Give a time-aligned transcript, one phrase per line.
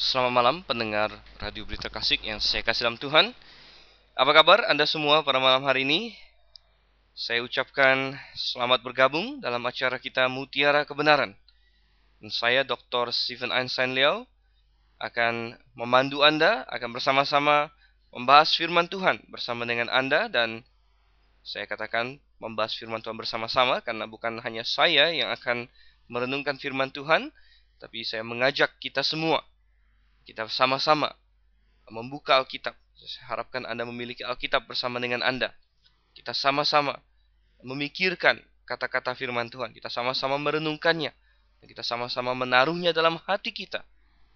[0.00, 1.12] Selamat malam pendengar
[1.44, 3.36] Radio Berita Kasih yang saya kasih dalam Tuhan.
[4.16, 6.16] Apa kabar Anda semua pada malam hari ini?
[7.12, 11.36] Saya ucapkan selamat bergabung dalam acara kita Mutiara Kebenaran.
[12.16, 13.12] Dan saya Dr.
[13.12, 14.24] Stephen Einstein Liao
[15.04, 17.68] akan memandu Anda, akan bersama-sama
[18.08, 20.64] membahas firman Tuhan bersama dengan Anda dan
[21.44, 25.68] saya katakan membahas firman Tuhan bersama-sama karena bukan hanya saya yang akan
[26.08, 27.28] merenungkan firman Tuhan,
[27.76, 29.44] tapi saya mengajak kita semua
[30.24, 31.10] kita sama-sama
[31.90, 32.76] membuka Alkitab.
[33.00, 35.50] Saya harapkan Anda memiliki Alkitab bersama dengan Anda.
[36.12, 37.00] Kita sama-sama
[37.64, 38.38] memikirkan
[38.68, 39.72] kata-kata firman Tuhan.
[39.72, 41.10] Kita sama-sama merenungkannya.
[41.60, 43.84] Kita sama-sama menaruhnya dalam hati kita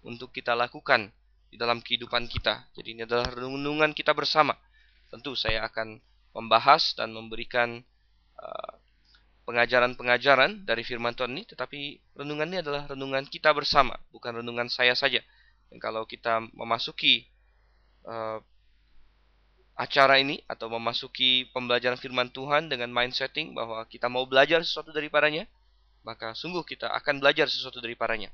[0.05, 1.09] untuk kita lakukan
[1.49, 2.69] di dalam kehidupan kita.
[2.77, 4.53] Jadi ini adalah renungan kita bersama.
[5.09, 5.97] Tentu saya akan
[6.35, 7.81] membahas dan memberikan
[8.37, 8.73] uh,
[9.45, 11.79] pengajaran-pengajaran dari firman Tuhan ini, tetapi
[12.17, 15.21] renungan ini adalah renungan kita bersama, bukan renungan saya saja.
[15.69, 17.25] Dan kalau kita memasuki
[18.05, 18.39] uh,
[19.75, 25.43] acara ini atau memasuki pembelajaran firman Tuhan dengan mindsetting bahwa kita mau belajar sesuatu daripadanya,
[26.07, 28.31] maka sungguh kita akan belajar sesuatu daripadanya.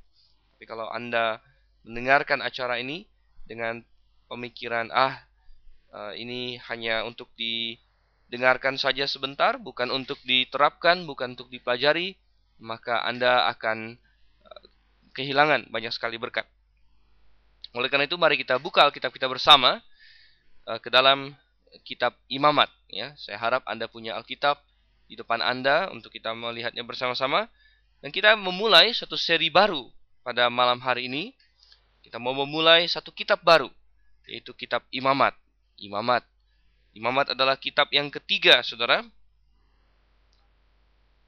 [0.54, 1.42] Tapi kalau Anda
[1.82, 3.10] mendengarkan acara ini
[3.50, 3.82] dengan
[4.30, 5.18] pemikiran ah
[5.90, 12.22] uh, ini hanya untuk didengarkan saja sebentar, bukan untuk diterapkan, bukan untuk dipelajari,
[12.62, 13.98] maka Anda akan
[14.46, 14.64] uh,
[15.18, 16.46] kehilangan banyak sekali berkat.
[17.72, 19.80] Oleh karena itu mari kita buka Alkitab kita bersama
[20.68, 21.32] uh, ke dalam
[21.88, 23.16] kitab Imamat ya.
[23.16, 24.60] Saya harap Anda punya Alkitab
[25.08, 27.48] di depan Anda untuk kita melihatnya bersama-sama
[28.04, 29.88] dan kita memulai satu seri baru
[30.24, 31.32] pada malam hari ini.
[32.02, 33.72] Kita mau memulai satu kitab baru
[34.28, 35.36] yaitu kitab Imamat.
[35.80, 36.28] Imamat.
[36.92, 39.00] Imamat adalah kitab yang ketiga, Saudara.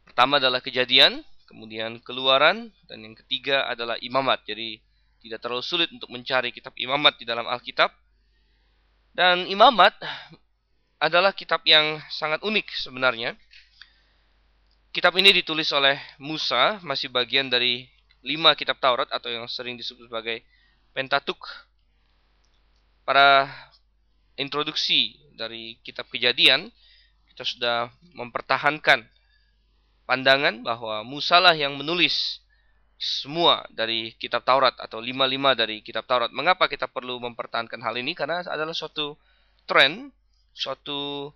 [0.03, 4.43] Pertama adalah Kejadian, kemudian Keluaran dan yang ketiga adalah Imamat.
[4.43, 4.83] Jadi
[5.23, 7.95] tidak terlalu sulit untuk mencari kitab imamat di dalam Alkitab.
[9.15, 9.95] Dan imamat
[10.99, 13.39] adalah kitab yang sangat unik sebenarnya.
[14.91, 17.87] Kitab ini ditulis oleh Musa, masih bagian dari
[18.21, 20.43] lima kitab Taurat atau yang sering disebut sebagai
[20.91, 21.39] Pentatuk.
[23.07, 23.49] Pada
[24.37, 26.69] introduksi dari kitab kejadian,
[27.33, 27.77] kita sudah
[28.13, 29.01] mempertahankan
[30.05, 32.42] pandangan bahwa Musa lah yang menulis
[33.03, 36.31] semua dari kitab Taurat atau lima-lima dari kitab Taurat.
[36.31, 38.15] Mengapa kita perlu mempertahankan hal ini?
[38.15, 39.19] Karena adalah suatu
[39.67, 40.07] tren,
[40.55, 41.27] suatu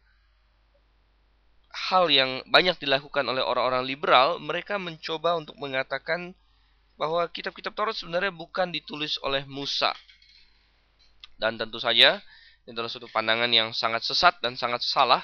[1.92, 4.40] hal yang banyak dilakukan oleh orang-orang liberal.
[4.40, 6.32] Mereka mencoba untuk mengatakan
[6.96, 9.92] bahwa kitab-kitab Taurat sebenarnya bukan ditulis oleh Musa.
[11.36, 12.24] Dan tentu saja
[12.64, 15.24] ini adalah suatu pandangan yang sangat sesat dan sangat salah.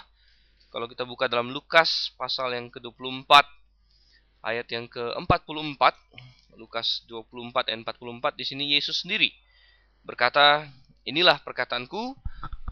[0.72, 3.63] Kalau kita buka dalam Lukas pasal yang ke-24
[4.44, 5.82] ayat yang ke-44
[6.60, 9.34] Lukas 24 ayat 44 di sini Yesus sendiri
[10.04, 10.68] berkata,
[11.08, 12.14] "Inilah perkataanku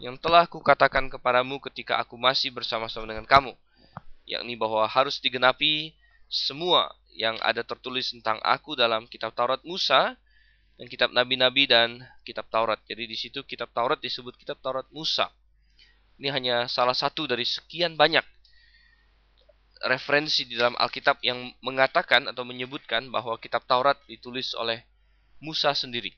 [0.04, 3.56] yang telah kukatakan kepadamu ketika aku masih bersama-sama dengan kamu,
[4.28, 5.96] yakni bahwa harus digenapi
[6.28, 10.16] semua yang ada tertulis tentang aku dalam kitab Taurat Musa
[10.80, 12.80] dan kitab nabi-nabi dan kitab Taurat.
[12.88, 15.28] Jadi di situ kitab Taurat disebut kitab Taurat Musa.
[16.16, 18.24] Ini hanya salah satu dari sekian banyak
[19.86, 24.86] referensi di dalam Alkitab yang mengatakan atau menyebutkan bahwa kitab Taurat ditulis oleh
[25.42, 26.14] Musa sendiri.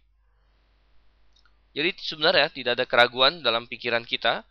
[1.75, 4.47] Jadi sebenarnya tidak ada keraguan dalam pikiran kita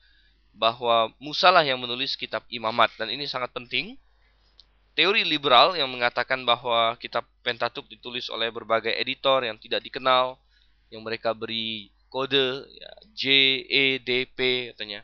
[0.54, 3.96] bahwa Musa lah yang menulis kitab Imamat dan ini sangat penting.
[4.94, 10.38] Teori liberal yang mengatakan bahwa kitab Pentatuk ditulis oleh berbagai editor yang tidak dikenal,
[10.94, 13.24] yang mereka beri kode ya, J,
[13.66, 15.02] E, D, P katanya.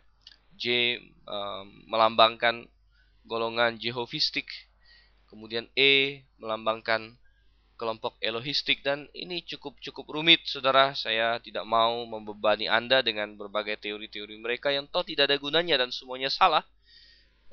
[0.54, 2.70] J um, melambangkan
[3.30, 4.50] golongan Jehovistik,
[5.30, 7.14] kemudian E melambangkan
[7.80, 10.92] kelompok Elohistik dan ini cukup cukup rumit saudara.
[10.98, 15.94] Saya tidak mau membebani Anda dengan berbagai teori-teori mereka yang toh tidak ada gunanya dan
[15.94, 16.68] semuanya salah.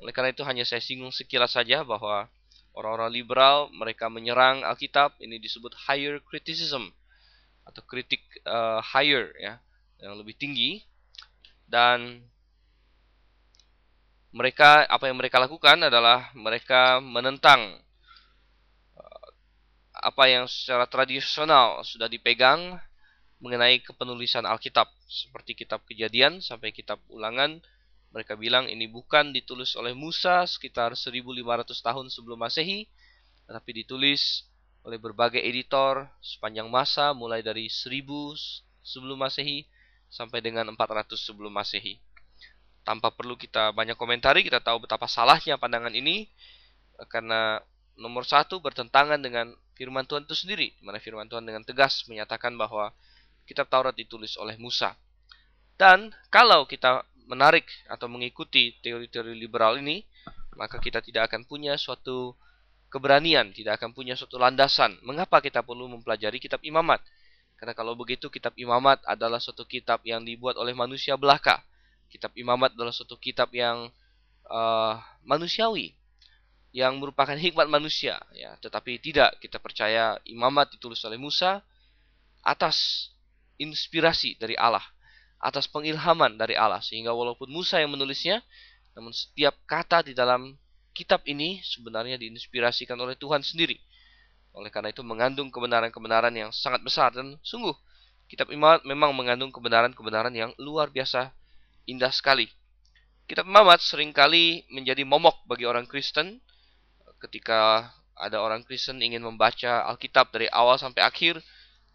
[0.03, 2.27] Oleh karena itu hanya saya singgung sekilas saja bahwa
[2.75, 5.15] orang-orang liberal mereka menyerang Alkitab.
[5.23, 6.91] Ini disebut higher criticism
[7.63, 9.63] atau kritik uh, higher ya
[10.03, 10.83] yang lebih tinggi.
[11.67, 12.23] Dan
[14.35, 17.79] mereka apa yang mereka lakukan adalah mereka menentang
[18.99, 19.27] uh,
[19.95, 22.75] apa yang secara tradisional sudah dipegang
[23.37, 24.89] mengenai kepenulisan Alkitab.
[25.07, 27.61] Seperti kitab Kejadian sampai kitab Ulangan
[28.11, 32.87] mereka bilang ini bukan ditulis oleh Musa sekitar 1500 tahun sebelum Masehi
[33.47, 34.47] tetapi ditulis
[34.83, 38.03] oleh berbagai editor sepanjang masa mulai dari 1000
[38.83, 39.67] sebelum Masehi
[40.07, 41.99] sampai dengan 400 sebelum Masehi
[42.87, 46.31] tanpa perlu kita banyak komentari kita tahu betapa salahnya pandangan ini
[47.11, 47.59] karena
[47.99, 52.95] nomor satu bertentangan dengan firman Tuhan itu sendiri mana firman Tuhan dengan tegas menyatakan bahwa
[53.47, 54.93] kitab Taurat ditulis oleh Musa.
[55.79, 60.03] Dan kalau kita menarik atau mengikuti teori-teori liberal ini,
[60.59, 62.35] maka kita tidak akan punya suatu
[62.91, 64.99] keberanian, tidak akan punya suatu landasan.
[65.07, 66.99] Mengapa kita perlu mempelajari kitab imamat?
[67.57, 71.63] Karena kalau begitu kitab imamat adalah suatu kitab yang dibuat oleh manusia belaka.
[72.07, 73.91] Kitab imamat adalah suatu kitab yang
[74.47, 74.95] uh,
[75.27, 75.95] manusiawi,
[76.71, 78.19] yang merupakan hikmat manusia.
[78.31, 81.63] Ya, tetapi tidak kita percaya imamat ditulis oleh Musa
[82.43, 83.09] atas
[83.59, 84.83] inspirasi dari Allah,
[85.41, 86.79] atas pengilhaman dari Allah.
[86.79, 88.39] Sehingga walaupun Musa yang menulisnya,
[88.95, 90.55] namun setiap kata di dalam
[90.95, 93.77] kitab ini sebenarnya diinspirasikan oleh Tuhan sendiri.
[94.57, 97.77] Oleh karena itu mengandung kebenaran-kebenaran yang sangat besar dan sungguh
[98.27, 101.31] kitab Imamat memang mengandung kebenaran-kebenaran yang luar biasa
[101.87, 102.51] indah sekali.
[103.27, 106.39] Kitab Imamat sering kali menjadi momok bagi orang Kristen
[107.17, 111.41] ketika ada orang Kristen ingin membaca Alkitab dari awal sampai akhir,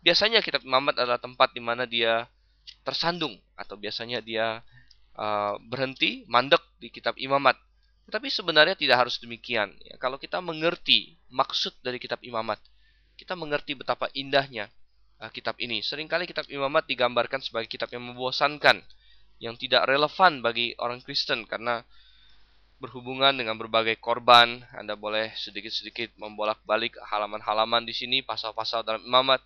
[0.03, 2.27] biasanya kitab Imamat adalah tempat di mana dia
[2.83, 4.63] tersandung atau biasanya dia
[5.19, 7.59] uh, berhenti mandek di kitab imamat.
[8.11, 9.71] Tetapi sebenarnya tidak harus demikian.
[9.87, 12.59] Ya, kalau kita mengerti maksud dari kitab imamat,
[13.15, 14.69] kita mengerti betapa indahnya
[15.23, 15.81] uh, kitab ini.
[15.81, 18.83] Seringkali kitab imamat digambarkan sebagai kitab yang membosankan,
[19.43, 21.83] yang tidak relevan bagi orang Kristen karena
[22.79, 24.63] berhubungan dengan berbagai korban.
[24.79, 29.43] Anda boleh sedikit-sedikit membolak-balik halaman-halaman di sini, pasal-pasal dalam imamat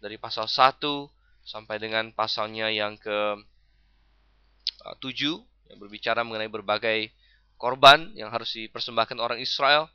[0.00, 0.80] dari pasal 1
[1.44, 3.36] sampai dengan pasalnya yang ke
[5.00, 5.00] 7
[5.68, 7.12] yang berbicara mengenai berbagai
[7.60, 9.92] korban yang harus dipersembahkan orang Israel.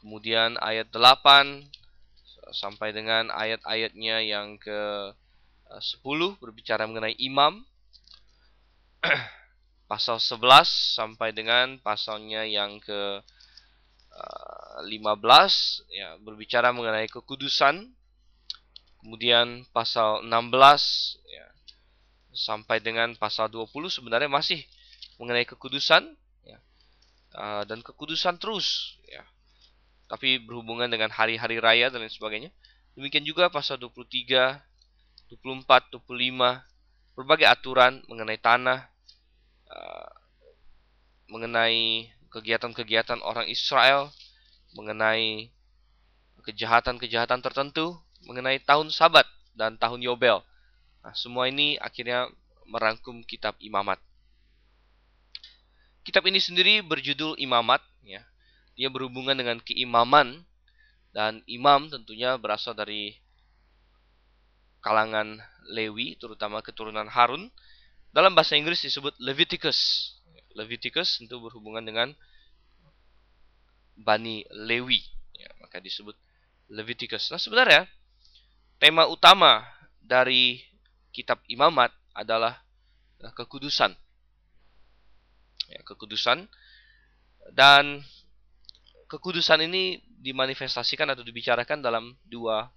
[0.00, 1.68] Kemudian ayat 8
[2.52, 5.12] sampai dengan ayat-ayatnya yang ke
[5.72, 7.64] 10 berbicara mengenai imam.
[9.90, 13.22] Pasal 11 sampai dengan pasalnya yang ke
[14.82, 17.92] 15 ya berbicara mengenai kekudusan.
[19.00, 21.46] Kemudian pasal 16 ya
[22.34, 24.66] sampai dengan pasal 20 sebenarnya masih
[25.22, 26.02] mengenai kekudusan
[26.42, 26.58] ya.
[27.36, 29.22] Uh, dan kekudusan terus ya.
[30.10, 32.50] Tapi berhubungan dengan hari-hari raya dan lain sebagainya.
[32.98, 34.58] Demikian juga pasal 23,
[35.30, 38.88] 24, 25 berbagai aturan mengenai tanah
[39.70, 40.10] uh,
[41.30, 44.12] mengenai kegiatan-kegiatan orang Israel,
[44.76, 45.50] mengenai
[46.46, 49.26] kejahatan-kejahatan tertentu, mengenai tahun Sabat
[49.58, 50.42] dan tahun Yobel.
[51.02, 52.30] Nah, semua ini akhirnya
[52.66, 53.98] merangkum kitab Imamat.
[56.06, 58.22] Kitab ini sendiri berjudul Imamat, ya.
[58.78, 60.44] Dia berhubungan dengan keimaman
[61.16, 63.16] dan imam tentunya berasal dari
[64.84, 67.48] kalangan Lewi, terutama keturunan Harun.
[68.16, 70.08] Dalam bahasa Inggris disebut Leviticus.
[70.56, 72.16] Leviticus tentu berhubungan dengan
[73.92, 75.04] Bani Lewi,
[75.36, 76.16] ya, maka disebut
[76.72, 77.28] Leviticus.
[77.28, 77.84] Nah, sebenarnya
[78.80, 79.68] tema utama
[80.00, 80.64] dari
[81.12, 82.56] kitab imamat adalah
[83.20, 83.92] eh, kekudusan.
[85.68, 86.48] Ya, kekudusan
[87.52, 88.00] dan
[89.12, 92.72] kekudusan ini dimanifestasikan atau dibicarakan dalam dua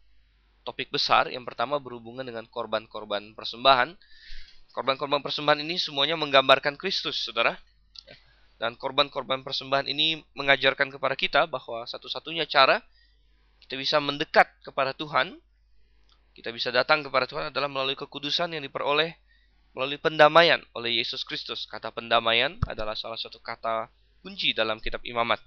[0.67, 1.31] topik besar.
[1.31, 3.95] Yang pertama berhubungan dengan korban-korban persembahan.
[4.79, 7.59] Korban-korban persembahan ini semuanya menggambarkan Kristus, saudara.
[8.55, 12.79] Dan korban-korban persembahan ini mengajarkan kepada kita bahwa satu-satunya cara
[13.59, 15.35] kita bisa mendekat kepada Tuhan
[16.31, 19.11] kita bisa datang kepada Tuhan adalah melalui kekudusan yang diperoleh
[19.75, 21.67] melalui pendamaian oleh Yesus Kristus.
[21.67, 23.91] Kata pendamaian adalah salah satu kata
[24.23, 25.43] kunci dalam kitab imamat.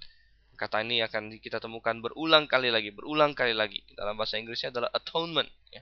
[0.53, 3.81] Kata ini akan kita temukan berulang kali lagi, berulang kali lagi.
[3.97, 5.49] Dalam bahasa Inggrisnya adalah atonement.
[5.73, 5.81] Ya.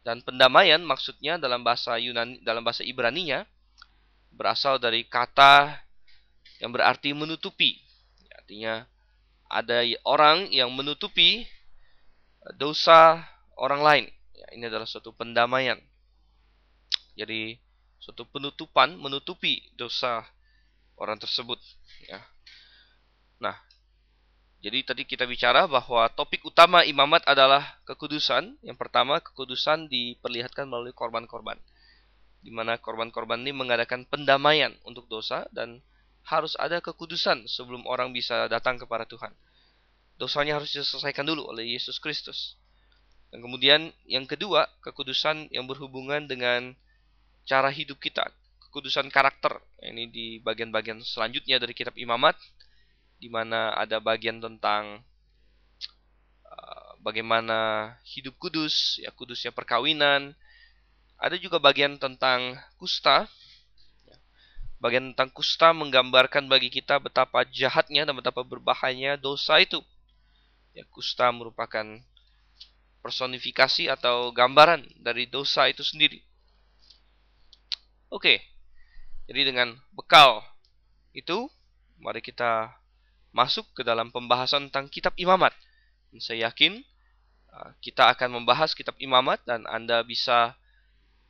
[0.00, 3.44] Dan pendamaian maksudnya dalam bahasa Yunani, dalam bahasa Ibrani-nya
[4.32, 5.76] berasal dari kata
[6.64, 7.76] yang berarti menutupi.
[8.32, 8.88] Artinya
[9.50, 11.44] ada orang yang menutupi
[12.56, 13.20] dosa
[13.60, 14.06] orang lain
[14.54, 15.78] ini adalah suatu pendamaian.
[17.14, 17.58] Jadi
[18.00, 20.24] suatu penutupan menutupi dosa
[20.98, 21.58] orang tersebut
[22.08, 22.20] ya.
[23.40, 23.56] Nah,
[24.60, 28.60] jadi tadi kita bicara bahwa topik utama imamat adalah kekudusan.
[28.60, 31.56] Yang pertama, kekudusan diperlihatkan melalui korban-korban.
[32.44, 35.80] Di mana korban-korban ini mengadakan pendamaian untuk dosa dan
[36.28, 39.32] harus ada kekudusan sebelum orang bisa datang kepada Tuhan.
[40.20, 42.60] Dosanya harus diselesaikan dulu oleh Yesus Kristus.
[43.32, 46.76] Dan kemudian yang kedua, kekudusan yang berhubungan dengan
[47.48, 48.28] cara hidup kita,
[48.68, 49.56] kekudusan karakter.
[49.80, 52.36] Ini di bagian-bagian selanjutnya dari kitab Imamat
[53.20, 55.04] di mana ada bagian tentang
[56.48, 60.32] uh, bagaimana hidup kudus, ya kudusnya perkawinan.
[61.20, 63.28] Ada juga bagian tentang kusta.
[64.80, 69.84] Bagian tentang kusta menggambarkan bagi kita betapa jahatnya dan betapa berbahayanya dosa itu.
[70.72, 71.84] Ya, kusta merupakan
[73.04, 76.24] personifikasi atau gambaran dari dosa itu sendiri.
[78.08, 78.40] Oke,
[79.28, 80.40] jadi dengan bekal
[81.12, 81.46] itu,
[82.00, 82.79] mari kita
[83.30, 85.54] masuk ke dalam pembahasan tentang kitab imamat.
[86.18, 86.82] Saya yakin
[87.54, 90.58] uh, kita akan membahas kitab imamat dan Anda bisa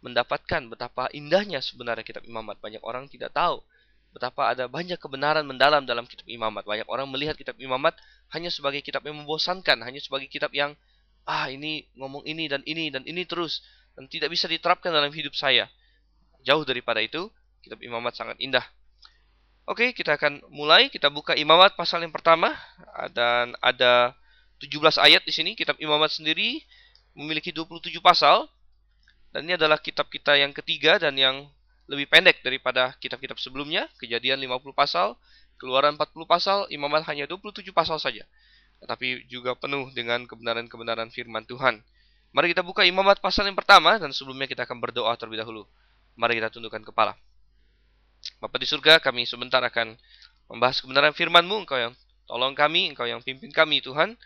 [0.01, 2.57] mendapatkan betapa indahnya sebenarnya kitab imamat.
[2.61, 3.61] Banyak orang tidak tahu
[4.11, 6.67] betapa ada banyak kebenaran mendalam dalam kitab imamat.
[6.67, 7.95] Banyak orang melihat kitab imamat
[8.35, 10.75] hanya sebagai kitab yang membosankan, hanya sebagai kitab yang
[11.29, 13.63] ah ini ngomong ini dan ini dan ini terus
[13.95, 15.71] dan tidak bisa diterapkan dalam hidup saya.
[16.43, 17.29] Jauh daripada itu,
[17.61, 18.65] kitab imamat sangat indah.
[19.71, 20.91] Oke, kita akan mulai.
[20.91, 22.51] Kita buka imamat pasal yang pertama
[23.15, 24.19] dan ada
[24.59, 25.55] 17 ayat di sini.
[25.55, 26.59] Kitab imamat sendiri
[27.15, 28.51] memiliki 27 pasal
[29.31, 31.47] dan ini adalah kitab kita yang ketiga dan yang
[31.87, 33.87] lebih pendek daripada kitab-kitab sebelumnya.
[34.03, 35.15] Kejadian 50 pasal,
[35.55, 38.27] Keluaran 40 pasal, Imamat hanya 27 pasal saja
[38.81, 41.85] tetapi juga penuh dengan kebenaran-kebenaran firman Tuhan.
[42.33, 45.69] Mari kita buka imamat pasal yang pertama dan sebelumnya kita akan berdoa terlebih dahulu.
[46.17, 47.13] Mari kita tundukkan kepala.
[48.41, 49.97] Bapa di surga, kami sebentar akan
[50.49, 51.65] membahas kebenaran firman-Mu.
[51.65, 54.17] Engkau yang tolong kami, Engkau yang pimpin kami Tuhan.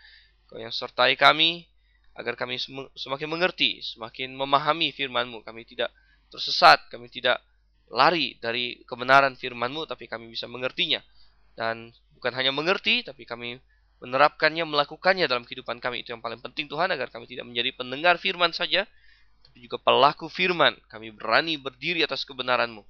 [0.47, 1.67] Engkau yang sertai kami
[2.15, 2.55] agar kami
[2.95, 5.43] semakin mengerti, semakin memahami firman-Mu.
[5.43, 5.91] Kami tidak
[6.31, 7.43] tersesat, kami tidak
[7.91, 11.03] lari dari kebenaran firman-Mu, tapi kami bisa mengertinya.
[11.55, 13.59] Dan bukan hanya mengerti, tapi kami
[13.99, 16.03] menerapkannya, melakukannya dalam kehidupan kami.
[16.03, 18.87] Itu yang paling penting Tuhan agar kami tidak menjadi pendengar firman saja,
[19.43, 20.75] tapi juga pelaku firman.
[20.87, 22.83] Kami berani berdiri atas kebenaran-Mu.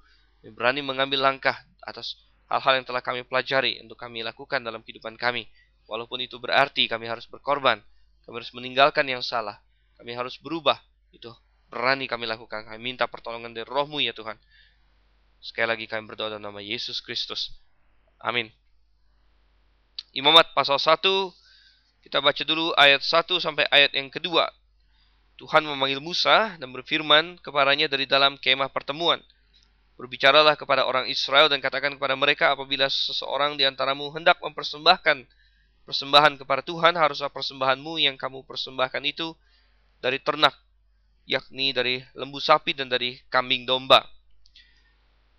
[0.46, 5.18] Kami berani mengambil langkah atas hal-hal yang telah kami pelajari untuk kami lakukan dalam kehidupan
[5.18, 5.50] kami.
[5.90, 7.82] Walaupun itu berarti kami harus berkorban,
[8.30, 9.58] kami harus meninggalkan yang salah,
[9.98, 10.78] kami harus berubah.
[11.10, 11.34] Itu
[11.74, 12.70] berani kami lakukan.
[12.70, 14.38] Kami minta pertolongan dari rohmu ya Tuhan.
[15.42, 17.50] Sekali lagi kami berdoa dalam nama Yesus Kristus.
[18.22, 18.54] Amin.
[20.14, 21.02] Imamat pasal 1
[22.06, 24.46] kita baca dulu ayat 1 sampai ayat yang kedua.
[25.42, 29.26] Tuhan memanggil Musa dan berfirman kepadanya dari dalam kemah pertemuan.
[29.96, 35.24] Berbicaralah kepada orang Israel dan katakan kepada mereka apabila seseorang di antaramu hendak mempersembahkan
[35.88, 39.32] persembahan kepada Tuhan, haruslah persembahanmu yang kamu persembahkan itu
[40.04, 40.52] dari ternak,
[41.24, 44.04] yakni dari lembu sapi dan dari kambing domba.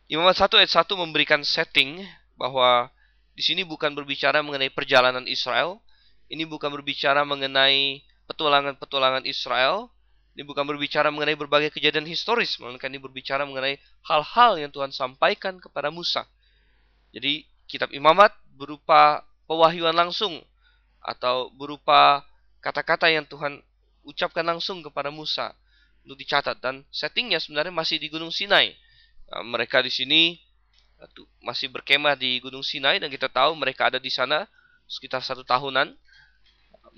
[0.06, 2.00] Imamat 1 ayat 1 memberikan setting
[2.38, 2.88] bahwa
[3.36, 5.82] di sini bukan berbicara mengenai perjalanan Israel,
[6.30, 9.90] ini bukan berbicara mengenai petualangan-petualangan Israel,
[10.36, 15.56] ini bukan berbicara mengenai berbagai kejadian historis, melainkan ini berbicara mengenai hal-hal yang Tuhan sampaikan
[15.56, 16.28] kepada Musa.
[17.16, 20.36] Jadi kitab Imamat berupa pewahyuan langsung
[21.00, 22.20] atau berupa
[22.60, 23.64] kata-kata yang Tuhan
[24.04, 25.56] ucapkan langsung kepada Musa
[26.04, 28.76] untuk dicatat dan settingnya sebenarnya masih di Gunung Sinai.
[29.32, 30.36] Nah, mereka di sini
[31.40, 34.44] masih berkemah di Gunung Sinai dan kita tahu mereka ada di sana
[34.84, 35.96] sekitar satu tahunan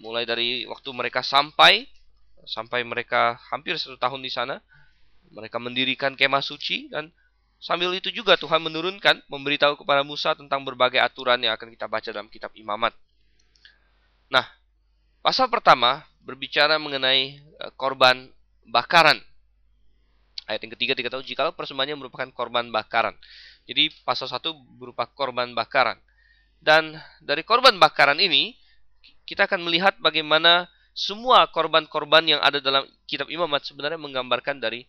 [0.03, 1.87] mulai dari waktu mereka sampai
[2.49, 4.65] sampai mereka hampir satu tahun di sana
[5.29, 7.13] mereka mendirikan kemah suci dan
[7.61, 12.09] sambil itu juga Tuhan menurunkan memberitahu kepada Musa tentang berbagai aturan yang akan kita baca
[12.09, 12.97] dalam kitab Imamat.
[14.33, 14.49] Nah,
[15.21, 18.33] pasal pertama berbicara mengenai e, korban
[18.65, 19.21] bakaran.
[20.49, 23.13] Ayat yang ketiga kita tahu jika persembahannya merupakan korban bakaran.
[23.69, 24.41] Jadi pasal 1
[24.81, 26.01] berupa korban bakaran.
[26.57, 28.57] Dan dari korban bakaran ini,
[29.29, 34.83] kita akan melihat bagaimana semua korban-korban yang ada dalam kitab imamat sebenarnya menggambarkan dari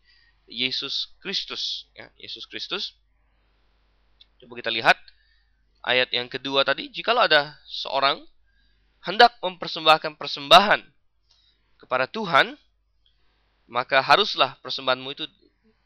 [0.49, 1.85] Yesus Kristus.
[1.93, 2.97] Ya, Yesus Kristus.
[4.41, 4.97] Coba kita lihat
[5.85, 6.89] ayat yang kedua tadi.
[6.89, 8.25] Jikalau ada seorang
[9.05, 10.81] hendak mempersembahkan persembahan
[11.77, 12.57] kepada Tuhan,
[13.69, 15.29] maka haruslah persembahanmu itu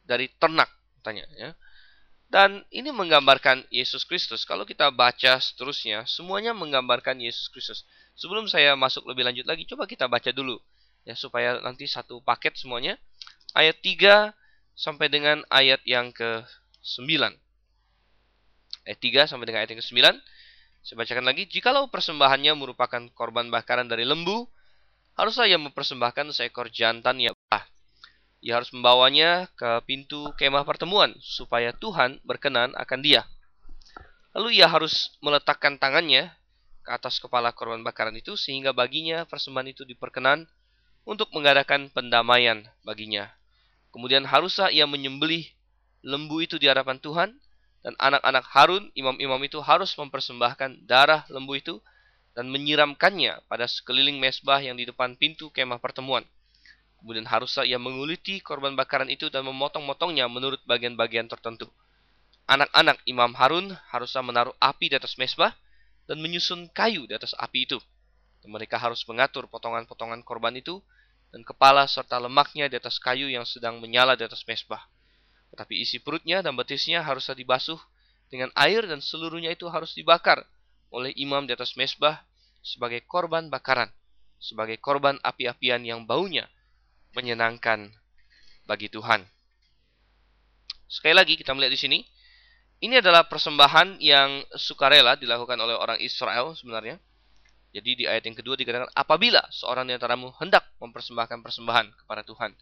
[0.07, 0.71] dari ternak.
[1.03, 1.51] Tanya, ya.
[2.33, 4.41] Dan ini menggambarkan Yesus Kristus.
[4.41, 7.85] Kalau kita baca seterusnya, semuanya menggambarkan Yesus Kristus.
[8.17, 10.57] Sebelum saya masuk lebih lanjut lagi, coba kita baca dulu
[11.05, 12.97] ya supaya nanti satu paket semuanya.
[13.53, 14.33] Ayat 3
[14.73, 17.37] sampai dengan ayat yang ke-9.
[18.89, 20.01] Ayat 3 sampai dengan ayat yang ke-9.
[20.83, 24.49] Saya bacakan lagi, jikalau persembahannya merupakan korban bakaran dari lembu,
[25.15, 27.32] haruslah ia mempersembahkan seekor jantan yang
[28.43, 33.23] ia harus membawanya ke pintu kemah pertemuan supaya Tuhan berkenan akan dia.
[34.35, 36.27] Lalu ia harus meletakkan tangannya
[36.83, 40.43] ke atas kepala korban bakaran itu sehingga baginya persembahan itu diperkenan
[41.07, 43.31] untuk mengadakan pendamaian baginya.
[43.95, 45.47] Kemudian haruslah ia menyembelih
[46.03, 47.39] lembu itu di hadapan Tuhan
[47.79, 51.79] dan anak-anak Harun, imam-imam itu harus mempersembahkan darah lembu itu
[52.35, 56.27] dan menyiramkannya pada sekeliling mesbah yang di depan pintu kemah pertemuan.
[57.03, 61.67] Kemudian haruslah ia menguliti korban bakaran itu dan memotong-motongnya menurut bagian-bagian tertentu.
[62.47, 65.51] Anak-anak Imam Harun haruslah menaruh api di atas mesbah
[66.07, 67.75] dan menyusun kayu di atas api itu.
[68.39, 70.79] Dan mereka harus mengatur potongan-potongan korban itu
[71.35, 74.87] dan kepala serta lemaknya di atas kayu yang sedang menyala di atas mesbah.
[75.51, 77.83] Tetapi isi perutnya dan betisnya haruslah dibasuh
[78.31, 80.39] dengan air dan seluruhnya itu harus dibakar
[80.87, 82.23] oleh imam di atas mesbah
[82.63, 83.91] sebagai korban bakaran,
[84.39, 86.47] sebagai korban api-apian yang baunya
[87.13, 87.89] menyenangkan
[88.65, 89.25] bagi Tuhan.
[90.89, 91.99] Sekali lagi kita melihat di sini,
[92.83, 96.99] ini adalah persembahan yang sukarela dilakukan oleh orang Israel sebenarnya.
[97.73, 102.53] Jadi di ayat yang kedua dikatakan apabila seorang di antaramu hendak mempersembahkan persembahan kepada Tuhan.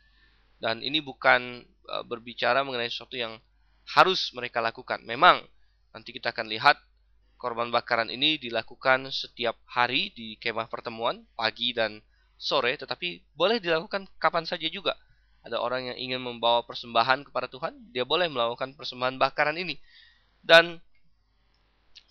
[0.62, 3.36] Dan ini bukan e, berbicara mengenai sesuatu yang
[3.98, 5.04] harus mereka lakukan.
[5.04, 5.44] Memang
[5.92, 6.80] nanti kita akan lihat
[7.36, 12.00] korban bakaran ini dilakukan setiap hari di kemah pertemuan pagi dan
[12.42, 14.98] sore, tetapi boleh dilakukan kapan saja juga.
[15.46, 19.78] Ada orang yang ingin membawa persembahan kepada Tuhan, dia boleh melakukan persembahan bakaran ini.
[20.42, 20.82] Dan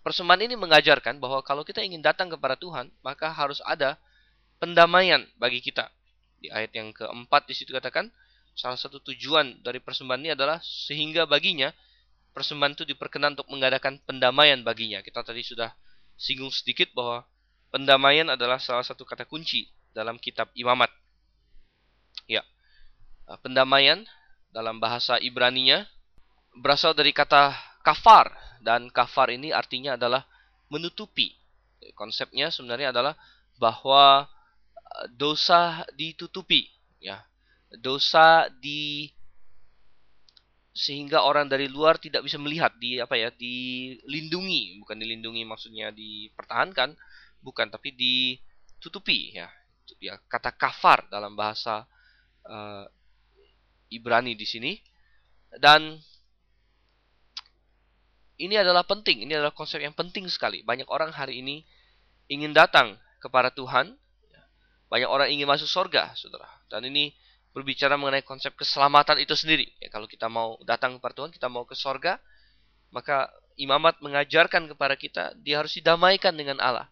[0.01, 4.01] Persembahan ini mengajarkan bahwa kalau kita ingin datang kepada Tuhan, maka harus ada
[4.57, 5.93] pendamaian bagi kita.
[6.41, 8.09] Di ayat yang keempat di situ katakan,
[8.57, 11.69] salah satu tujuan dari persembahan ini adalah sehingga baginya
[12.33, 15.05] persembahan itu diperkenan untuk mengadakan pendamaian baginya.
[15.05, 15.69] Kita tadi sudah
[16.17, 17.29] singgung sedikit bahwa
[17.69, 20.91] pendamaian adalah salah satu kata kunci dalam kitab Imamat.
[22.27, 22.43] Ya.
[23.43, 24.03] Pendamaian
[24.51, 25.87] dalam bahasa Ibraninya
[26.59, 27.55] berasal dari kata
[27.87, 30.27] kafar dan kafar ini artinya adalah
[30.71, 31.35] menutupi.
[31.95, 33.15] Konsepnya sebenarnya adalah
[33.57, 34.27] bahwa
[34.77, 36.67] eh, dosa ditutupi,
[36.99, 37.23] ya.
[37.71, 39.07] Dosa di
[40.71, 46.95] sehingga orang dari luar tidak bisa melihat di apa ya dilindungi bukan dilindungi maksudnya dipertahankan
[47.43, 49.51] bukan tapi ditutupi ya
[49.99, 51.89] ya kata kafar dalam bahasa
[52.47, 52.87] uh,
[53.91, 54.73] Ibrani di sini
[55.59, 55.99] dan
[58.41, 60.65] ini adalah penting, ini adalah konsep yang penting sekali.
[60.65, 61.61] Banyak orang hari ini
[62.33, 63.93] ingin datang kepada Tuhan,
[64.89, 66.49] banyak orang ingin masuk surga, saudara.
[66.73, 67.13] Dan ini
[67.53, 69.69] berbicara mengenai konsep keselamatan itu sendiri.
[69.77, 72.17] Ya, kalau kita mau datang kepada Tuhan, kita mau ke surga,
[72.95, 73.29] maka
[73.61, 76.89] imamat mengajarkan kepada kita, dia harus didamaikan dengan Allah.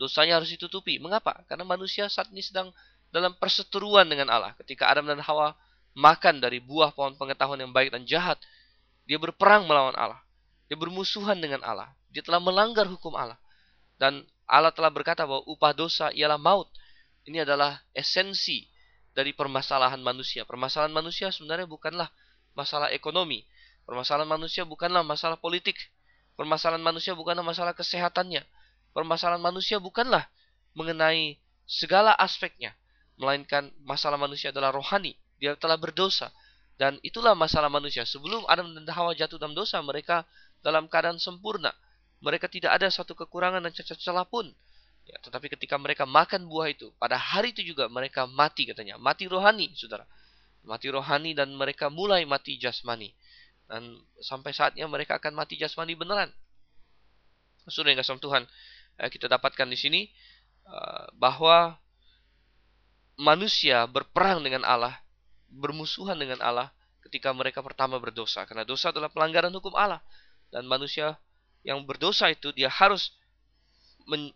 [0.00, 0.96] Dosanya harus ditutupi.
[0.96, 1.44] Mengapa?
[1.44, 2.72] Karena manusia saat ini sedang
[3.12, 4.56] dalam perseteruan dengan Allah.
[4.56, 5.52] Ketika Adam dan Hawa
[5.92, 8.40] makan dari buah pohon pengetahuan yang baik dan jahat,
[9.04, 10.16] dia berperang melawan Allah.
[10.72, 11.92] Dia bermusuhan dengan Allah.
[12.08, 13.36] Dia telah melanggar hukum Allah.
[14.00, 16.72] Dan Allah telah berkata bahwa upah dosa ialah maut.
[17.28, 18.64] Ini adalah esensi
[19.12, 20.48] dari permasalahan manusia.
[20.48, 22.08] Permasalahan manusia sebenarnya bukanlah
[22.56, 23.44] masalah ekonomi.
[23.84, 25.76] Permasalahan manusia bukanlah masalah politik.
[26.38, 28.40] Permasalahan manusia bukanlah masalah kesehatannya.
[28.90, 30.26] Permasalahan manusia bukanlah
[30.74, 32.74] mengenai segala aspeknya.
[33.20, 35.14] Melainkan masalah manusia adalah rohani.
[35.38, 36.32] Dia telah berdosa.
[36.80, 38.08] Dan itulah masalah manusia.
[38.08, 40.24] Sebelum Adam dan Hawa jatuh dalam dosa, mereka
[40.64, 41.70] dalam keadaan sempurna.
[42.24, 44.48] Mereka tidak ada satu kekurangan dan cacat celah pun.
[45.04, 48.96] Ya, tetapi ketika mereka makan buah itu, pada hari itu juga mereka mati katanya.
[48.96, 50.04] Mati rohani, saudara.
[50.64, 53.12] Mati rohani dan mereka mulai mati jasmani.
[53.68, 56.32] Dan sampai saatnya mereka akan mati jasmani beneran.
[57.68, 58.44] Sudah yang kasih Tuhan,
[59.08, 60.00] kita dapatkan di sini
[60.68, 61.78] eh, bahwa
[63.20, 64.96] manusia berperang dengan Allah,
[65.48, 66.72] bermusuhan dengan Allah
[67.04, 68.44] ketika mereka pertama berdosa.
[68.44, 70.00] Karena dosa adalah pelanggaran hukum Allah.
[70.50, 71.14] Dan manusia
[71.62, 73.14] yang berdosa itu dia harus
[74.08, 74.32] men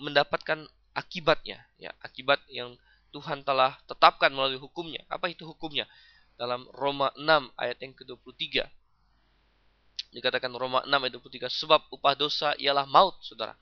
[0.00, 1.62] mendapatkan akibatnya.
[1.78, 2.74] Ya akibat yang
[3.14, 5.06] Tuhan telah tetapkan melalui hukumnya.
[5.06, 5.86] Apa itu hukumnya?
[6.34, 8.66] Dalam Roma 6 ayat yang ke-23
[10.14, 13.58] dikatakan Roma 6 ayat 23 sebab upah dosa ialah maut saudara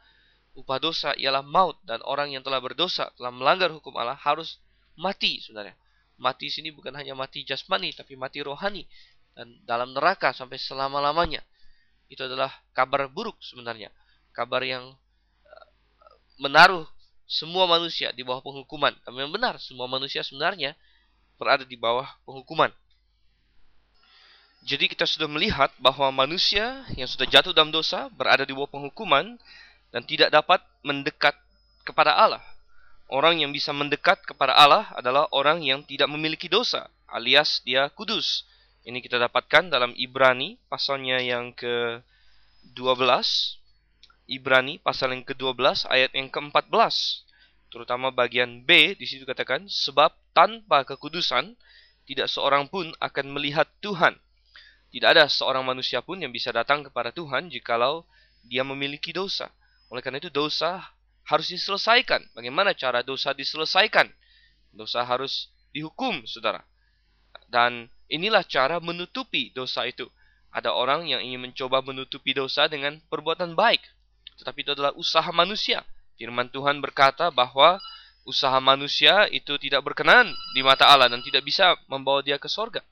[0.52, 4.60] upah dosa ialah maut dan orang yang telah berdosa telah melanggar hukum Allah harus
[4.98, 5.72] mati saudara
[6.20, 8.84] mati sini bukan hanya mati jasmani tapi mati rohani
[9.32, 11.40] dan dalam neraka sampai selama-lamanya
[12.12, 13.88] itu adalah kabar buruk sebenarnya.
[14.36, 14.92] Kabar yang
[15.48, 15.66] eh,
[16.36, 16.84] menaruh
[17.24, 18.92] semua manusia di bawah penghukuman.
[19.08, 20.76] Yang benar, semua manusia sebenarnya
[21.40, 22.68] berada di bawah penghukuman.
[24.62, 29.40] Jadi kita sudah melihat bahwa manusia yang sudah jatuh dalam dosa berada di bawah penghukuman
[29.92, 31.36] dan tidak dapat mendekat
[31.84, 32.42] kepada Allah.
[33.12, 38.48] Orang yang bisa mendekat kepada Allah adalah orang yang tidak memiliki dosa, alias dia kudus.
[38.82, 43.04] Ini kita dapatkan dalam Ibrani pasalnya yang ke-12.
[44.32, 46.72] Ibrani pasal yang ke-12 ayat yang ke-14.
[47.68, 51.52] Terutama bagian B di situ katakan sebab tanpa kekudusan
[52.08, 54.16] tidak seorang pun akan melihat Tuhan.
[54.92, 58.04] Tidak ada seorang manusia pun yang bisa datang kepada Tuhan jikalau
[58.44, 59.52] dia memiliki dosa.
[59.92, 60.80] Oleh karena itu dosa
[61.28, 62.32] harus diselesaikan.
[62.32, 64.08] Bagaimana cara dosa diselesaikan?
[64.72, 66.64] Dosa harus dihukum, Saudara.
[67.52, 70.04] Dan Inilah cara menutupi dosa itu.
[70.52, 73.80] Ada orang yang ingin mencoba menutupi dosa dengan perbuatan baik.
[74.36, 75.80] Tetapi itu adalah usaha manusia.
[76.20, 77.80] Firman Tuhan berkata bahwa
[78.28, 82.84] usaha manusia itu tidak berkenan di mata Allah dan tidak bisa membawa dia ke sorga.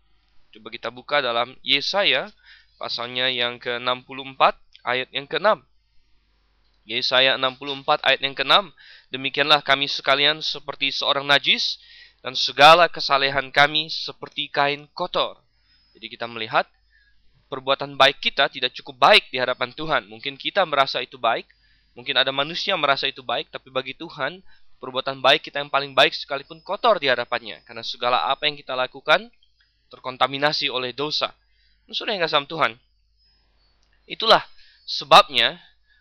[0.57, 2.33] Coba kita buka dalam Yesaya
[2.81, 4.41] pasalnya yang ke-64
[4.89, 5.61] ayat yang ke-6.
[6.91, 8.75] Yesaya 64 ayat yang ke-6.
[9.15, 11.79] Demikianlah kami sekalian seperti seorang najis
[12.19, 15.39] dan segala kesalehan kami seperti kain kotor.
[15.95, 16.67] Jadi kita melihat
[17.47, 20.11] perbuatan baik kita tidak cukup baik di hadapan Tuhan.
[20.11, 21.47] Mungkin kita merasa itu baik,
[21.95, 24.43] mungkin ada manusia merasa itu baik, tapi bagi Tuhan
[24.83, 27.63] perbuatan baik kita yang paling baik sekalipun kotor di hadapannya.
[27.63, 29.31] Karena segala apa yang kita lakukan
[29.95, 31.31] terkontaminasi oleh dosa.
[31.91, 32.79] Sudah yang kasih Tuhan.
[34.07, 34.43] Itulah
[34.87, 35.59] sebabnya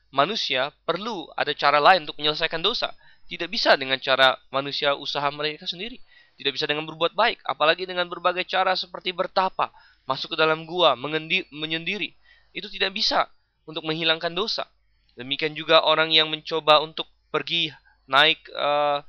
[0.09, 2.93] manusia perlu ada cara lain untuk menyelesaikan dosa.
[3.29, 6.01] Tidak bisa dengan cara manusia usaha mereka sendiri.
[6.37, 7.45] Tidak bisa dengan berbuat baik.
[7.45, 9.69] Apalagi dengan berbagai cara seperti bertapa,
[10.09, 12.17] masuk ke dalam gua, menyendiri.
[12.49, 13.29] Itu tidak bisa
[13.69, 14.65] untuk menghilangkan dosa.
[15.13, 17.69] Demikian juga orang yang mencoba untuk pergi
[18.09, 19.05] naik uh,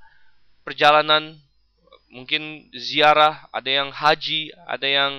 [0.66, 1.40] perjalanan
[2.12, 5.12] mungkin ziarah, ada yang haji, ada yang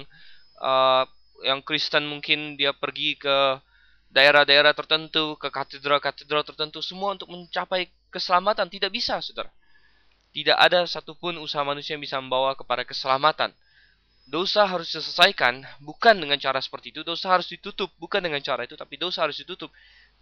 [0.61, 1.07] uh,
[1.41, 3.57] yang Kristen mungkin dia pergi ke
[4.11, 9.49] daerah-daerah tertentu, ke katedral-katedral tertentu semua untuk mencapai keselamatan tidak bisa, Saudara.
[10.31, 13.51] Tidak ada satupun usaha manusia yang bisa membawa kepada keselamatan.
[14.27, 18.79] Dosa harus diselesaikan bukan dengan cara seperti itu, dosa harus ditutup bukan dengan cara itu,
[18.79, 19.71] tapi dosa harus ditutup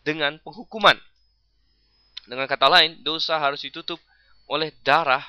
[0.02, 0.98] dengan penghukuman.
[2.26, 4.02] Dengan kata lain, dosa harus ditutup
[4.50, 5.22] oleh darah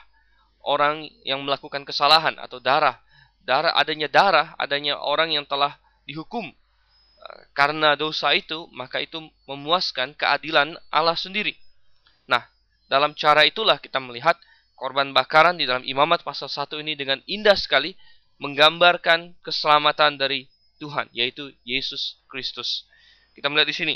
[0.65, 3.01] orang yang melakukan kesalahan atau darah.
[3.41, 6.53] Darah adanya darah, adanya orang yang telah dihukum
[7.53, 11.53] karena dosa itu, maka itu memuaskan keadilan Allah sendiri.
[12.25, 12.41] Nah,
[12.89, 14.39] dalam cara itulah kita melihat
[14.79, 17.93] korban bakaran di dalam imamat pasal 1 ini dengan indah sekali
[18.41, 20.49] menggambarkan keselamatan dari
[20.81, 22.89] Tuhan, yaitu Yesus Kristus.
[23.37, 23.95] Kita melihat di sini.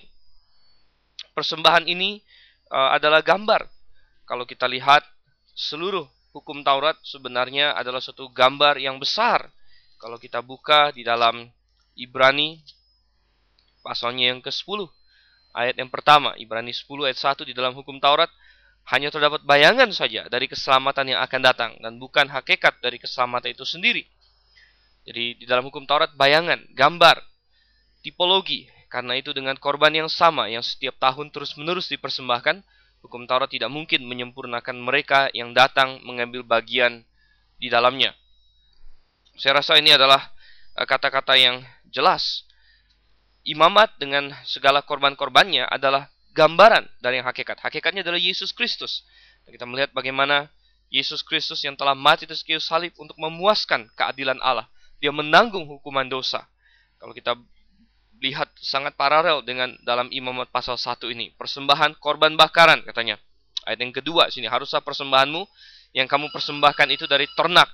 [1.33, 2.21] Persembahan ini
[2.69, 3.65] uh, adalah gambar.
[4.29, 5.03] Kalau kita lihat
[5.57, 6.05] seluruh
[6.37, 9.49] hukum Taurat sebenarnya adalah suatu gambar yang besar.
[9.97, 11.49] Kalau kita buka di dalam
[11.97, 12.61] Ibrani
[13.85, 14.89] pasalnya yang ke-10
[15.53, 18.33] ayat yang pertama Ibrani 10 ayat 1 di dalam hukum Taurat
[18.89, 23.65] hanya terdapat bayangan saja dari keselamatan yang akan datang dan bukan hakikat dari keselamatan itu
[23.65, 24.05] sendiri.
[25.05, 27.21] Jadi di dalam hukum Taurat bayangan, gambar,
[28.05, 32.61] tipologi karena itu dengan korban yang sama yang setiap tahun terus-menerus dipersembahkan,
[33.05, 37.05] hukum Taurat tidak mungkin menyempurnakan mereka yang datang mengambil bagian
[37.57, 38.13] di dalamnya.
[39.35, 40.21] Saya rasa ini adalah
[40.77, 42.45] eh, kata-kata yang jelas.
[43.45, 47.61] Imamat dengan segala korban-korbannya adalah gambaran dari yang hakikat.
[47.61, 49.05] Hakikatnya adalah Yesus Kristus.
[49.45, 50.49] kita melihat bagaimana
[50.89, 54.65] Yesus Kristus yang telah mati di kayu salib untuk memuaskan keadilan Allah.
[55.05, 56.49] Dia menanggung hukuman dosa.
[56.97, 57.37] Kalau kita
[58.25, 61.37] lihat sangat paralel dengan dalam imamat pasal 1 ini.
[61.37, 63.21] Persembahan korban bakaran katanya.
[63.69, 65.45] Ayat yang kedua sini, haruslah persembahanmu
[65.97, 67.69] yang kamu persembahkan itu dari ternak,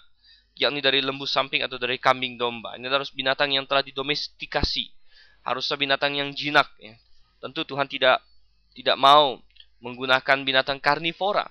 [0.58, 2.74] yakni dari lembu samping atau dari kambing domba.
[2.74, 4.99] Ini harus binatang yang telah didomestikasi.
[5.46, 6.68] Haruslah binatang yang jinak.
[6.76, 6.96] Ya.
[7.40, 8.20] Tentu Tuhan tidak
[8.76, 9.40] tidak mau
[9.80, 11.48] menggunakan binatang karnivora.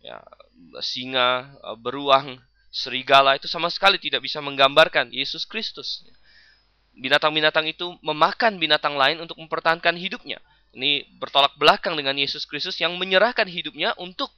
[0.00, 0.22] Ya,
[0.80, 2.40] singa, beruang,
[2.76, 6.04] serigala itu sama sekali tidak bisa menggambarkan Yesus Kristus.
[6.96, 10.40] Binatang-binatang itu memakan binatang lain untuk mempertahankan hidupnya.
[10.76, 14.28] Ini bertolak belakang dengan Yesus Kristus yang menyerahkan hidupnya untuk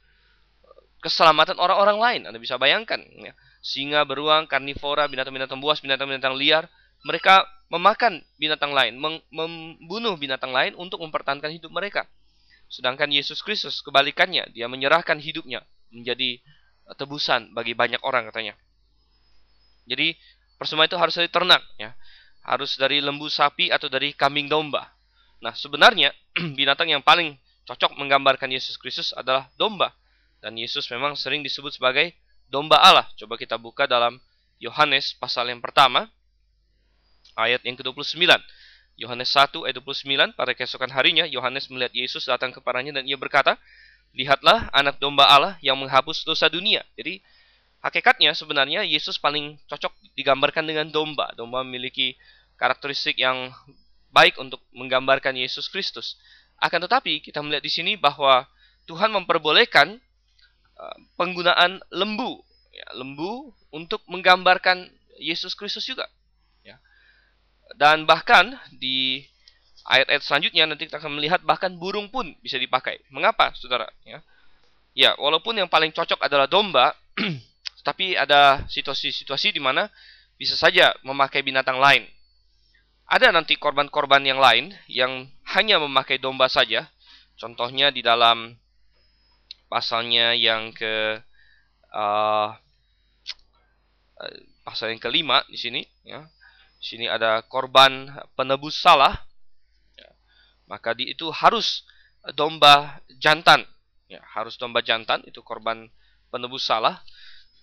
[0.63, 2.21] eh, keselamatan orang-orang lain.
[2.31, 3.35] Anda bisa bayangkan, ya.
[3.59, 6.71] singa, beruang, karnivora, binatang-binatang buas, binatang-binatang liar,
[7.03, 8.97] mereka memakan binatang lain,
[9.29, 12.09] membunuh binatang lain untuk mempertahankan hidup mereka.
[12.69, 16.37] Sedangkan Yesus Kristus kebalikannya, dia menyerahkan hidupnya menjadi
[16.89, 18.53] eh, tebusan bagi banyak orang katanya.
[19.89, 20.13] Jadi
[20.61, 21.93] persembahan itu harus dari ternak ya
[22.45, 24.89] harus dari lembu sapi atau dari kambing domba.
[25.43, 26.09] Nah, sebenarnya
[26.59, 27.35] binatang yang paling
[27.67, 29.93] cocok menggambarkan Yesus Kristus adalah domba.
[30.39, 32.15] Dan Yesus memang sering disebut sebagai
[32.47, 33.05] domba Allah.
[33.19, 34.17] Coba kita buka dalam
[34.57, 36.07] Yohanes pasal yang pertama,
[37.39, 38.27] ayat yang ke-29.
[38.99, 43.55] Yohanes 1 ayat 29, pada keesokan harinya, Yohanes melihat Yesus datang kepadanya dan ia berkata,
[44.11, 46.83] Lihatlah anak domba Allah yang menghapus dosa dunia.
[46.99, 47.23] Jadi,
[47.79, 51.31] Hakikatnya sebenarnya Yesus paling cocok digambarkan dengan domba.
[51.39, 52.19] Domba memiliki
[52.59, 53.55] karakteristik yang
[54.11, 56.19] baik untuk menggambarkan Yesus Kristus.
[56.59, 58.43] Akan tetapi kita melihat di sini bahwa
[58.83, 59.95] Tuhan memperbolehkan
[60.75, 62.43] uh, penggunaan lembu,
[62.75, 66.03] ya, lembu untuk menggambarkan Yesus Kristus juga.
[67.77, 69.25] Dan bahkan di
[69.85, 73.01] ayat-ayat selanjutnya nanti kita akan melihat bahkan burung pun bisa dipakai.
[73.13, 73.89] Mengapa, saudara?
[74.05, 74.21] Ya,
[74.97, 76.93] ya walaupun yang paling cocok adalah domba,
[77.89, 79.87] Tapi ada situasi-situasi di mana
[80.35, 82.07] bisa saja memakai binatang lain.
[83.09, 85.25] Ada nanti korban-korban yang lain yang
[85.57, 86.85] hanya memakai domba saja.
[87.39, 88.53] Contohnya di dalam
[89.71, 91.17] pasalnya yang ke
[91.89, 92.53] uh,
[94.61, 96.27] pasal yang kelima di sini ya.
[96.79, 98.07] Sini ada korban
[98.39, 99.19] penebus salah.
[99.99, 100.09] Ya.
[100.65, 101.83] Maka di itu harus
[102.33, 103.67] domba jantan.
[104.09, 105.91] Ya, harus domba jantan itu korban
[106.31, 107.03] penebus salah.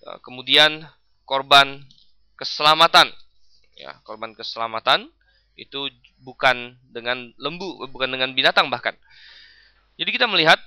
[0.05, 0.85] Uh, kemudian
[1.25, 1.83] korban
[2.37, 3.09] keselamatan.
[3.77, 5.09] Ya, korban keselamatan
[5.57, 5.89] itu
[6.21, 8.93] bukan dengan lembu, bukan dengan binatang bahkan.
[9.97, 10.61] Jadi kita melihat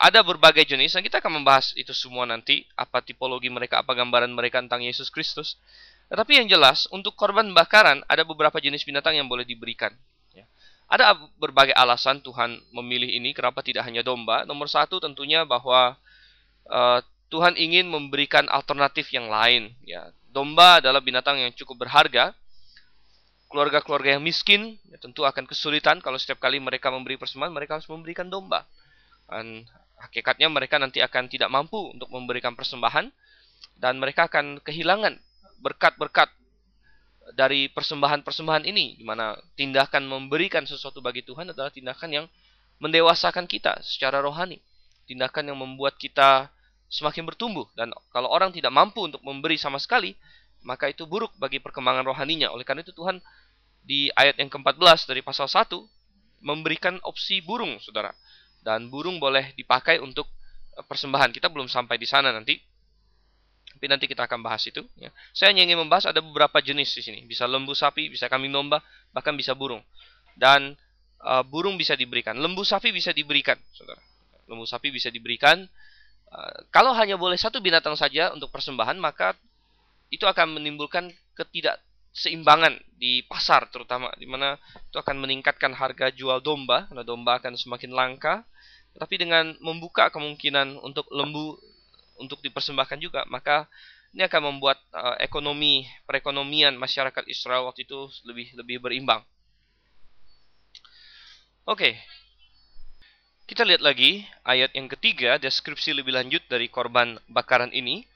[0.00, 4.32] ada berbagai jenis dan kita akan membahas itu semua nanti apa tipologi mereka, apa gambaran
[4.34, 5.60] mereka tentang Yesus Kristus.
[6.10, 9.94] Tetapi yang jelas untuk korban bakaran ada beberapa jenis binatang yang boleh diberikan.
[10.34, 10.42] Ya.
[10.90, 14.42] Ada berbagai alasan Tuhan memilih ini kenapa tidak hanya domba.
[14.42, 15.94] Nomor satu tentunya bahwa
[16.66, 16.98] uh,
[17.30, 19.70] Tuhan ingin memberikan alternatif yang lain.
[19.86, 20.10] Ya.
[20.26, 22.34] Domba adalah binatang yang cukup berharga.
[23.50, 27.86] Keluarga-keluarga yang miskin ya, tentu akan kesulitan kalau setiap kali mereka memberi persembahan mereka harus
[27.86, 28.66] memberikan domba.
[29.30, 29.62] Dan
[30.02, 33.10] hakikatnya mereka nanti akan tidak mampu untuk memberikan persembahan
[33.78, 35.18] dan mereka akan kehilangan
[35.60, 36.32] berkat-berkat
[37.36, 42.26] dari persembahan-persembahan ini di mana tindakan memberikan sesuatu bagi Tuhan adalah tindakan yang
[42.82, 44.58] mendewasakan kita secara rohani
[45.06, 46.50] tindakan yang membuat kita
[46.90, 50.16] semakin bertumbuh dan kalau orang tidak mampu untuk memberi sama sekali
[50.66, 53.22] maka itu buruk bagi perkembangan rohaninya oleh karena itu Tuhan
[53.84, 55.70] di ayat yang ke-14 dari pasal 1
[56.40, 58.12] memberikan opsi burung saudara
[58.60, 60.28] dan burung boleh dipakai untuk
[60.76, 61.32] eh, persembahan.
[61.32, 62.56] Kita belum sampai di sana nanti.
[63.80, 64.84] Tapi nanti kita akan bahas itu.
[65.00, 65.08] Ya.
[65.32, 67.24] Saya hanya ingin membahas ada beberapa jenis di sini.
[67.24, 69.80] Bisa lembu sapi, bisa kambing domba, bahkan bisa burung.
[70.36, 70.76] Dan
[71.24, 72.36] uh, burung bisa diberikan.
[72.36, 74.04] Lembu sapi bisa diberikan, saudara.
[74.52, 75.64] Lembu sapi bisa diberikan.
[76.28, 79.32] Uh, kalau hanya boleh satu binatang saja untuk persembahan, maka
[80.12, 84.60] itu akan menimbulkan ketidakseimbangan di pasar terutama di mana
[84.92, 88.44] itu akan meningkatkan harga jual domba karena domba akan semakin langka
[88.98, 91.56] tapi dengan membuka kemungkinan untuk lembu
[92.20, 93.66] untuk dipersembahkan juga, maka
[94.12, 99.24] ini akan membuat uh, ekonomi perekonomian masyarakat Israel waktu itu lebih lebih berimbang.
[101.66, 101.74] Oke.
[101.74, 101.94] Okay.
[103.50, 108.06] Kita lihat lagi ayat yang ketiga, deskripsi lebih lanjut dari korban bakaran ini.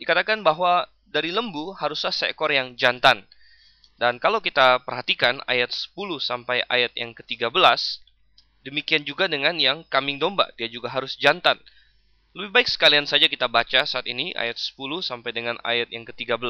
[0.00, 3.28] Dikatakan bahwa dari lembu haruslah seekor yang jantan.
[4.00, 5.92] Dan kalau kita perhatikan ayat 10
[6.24, 7.60] sampai ayat yang ke-13,
[8.68, 11.56] Demikian juga dengan yang kambing domba, dia juga harus jantan.
[12.36, 16.44] Lebih baik sekalian saja kita baca saat ini ayat 10 sampai dengan ayat yang ke-13.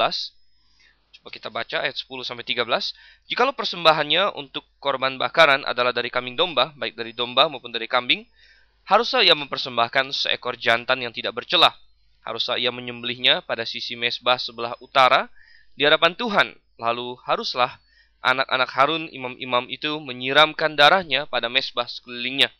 [1.18, 2.66] Coba kita baca ayat 10 sampai 13.
[3.30, 8.26] Jikalau persembahannya untuk korban bakaran adalah dari kambing domba, baik dari domba maupun dari kambing,
[8.90, 11.78] haruslah ia mempersembahkan seekor jantan yang tidak bercelah.
[12.26, 15.30] Haruslah ia menyembelihnya pada sisi mesbah sebelah utara
[15.78, 16.58] di hadapan Tuhan.
[16.82, 17.78] Lalu haruslah
[18.18, 22.50] anak-anak Harun, imam-imam itu menyiramkan darahnya pada mesbah sekelilingnya.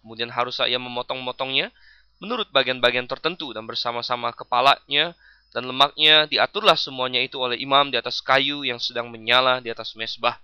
[0.00, 1.74] Kemudian harus saya memotong-motongnya
[2.20, 5.16] menurut bagian-bagian tertentu dan bersama-sama kepalanya
[5.50, 9.98] dan lemaknya diaturlah semuanya itu oleh imam di atas kayu yang sedang menyala di atas
[9.98, 10.38] mesbah.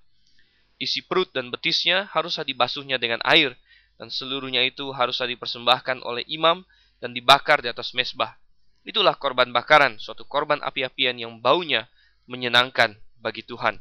[0.81, 3.55] Isi perut dan betisnya haruslah dibasuhnya dengan air
[3.97, 6.67] dan seluruhnya itu haruslah dipersembahkan oleh imam
[6.99, 8.35] dan dibakar di atas mesbah.
[8.83, 11.87] Itulah korban bakaran, suatu korban api-apian yang baunya
[12.27, 13.79] menyenangkan bagi Tuhan.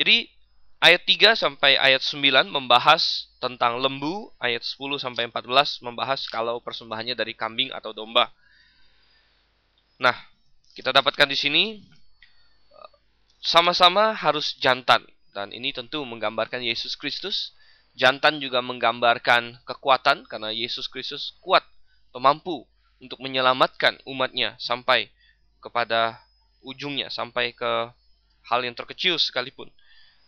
[0.00, 0.32] Jadi
[0.80, 7.12] ayat 3 sampai ayat 9 membahas tentang lembu, ayat 10 sampai 14 membahas kalau persembahannya
[7.12, 8.32] dari kambing atau domba.
[10.00, 10.16] Nah,
[10.72, 11.64] kita dapatkan di sini
[13.40, 15.04] sama-sama harus jantan
[15.36, 17.52] dan ini tentu menggambarkan Yesus Kristus.
[17.90, 21.66] Jantan juga menggambarkan kekuatan karena Yesus Kristus kuat,
[22.14, 22.64] mampu
[23.02, 25.10] untuk menyelamatkan umatnya sampai
[25.58, 26.22] kepada
[26.62, 27.90] ujungnya, sampai ke
[28.46, 29.68] hal yang terkecil sekalipun.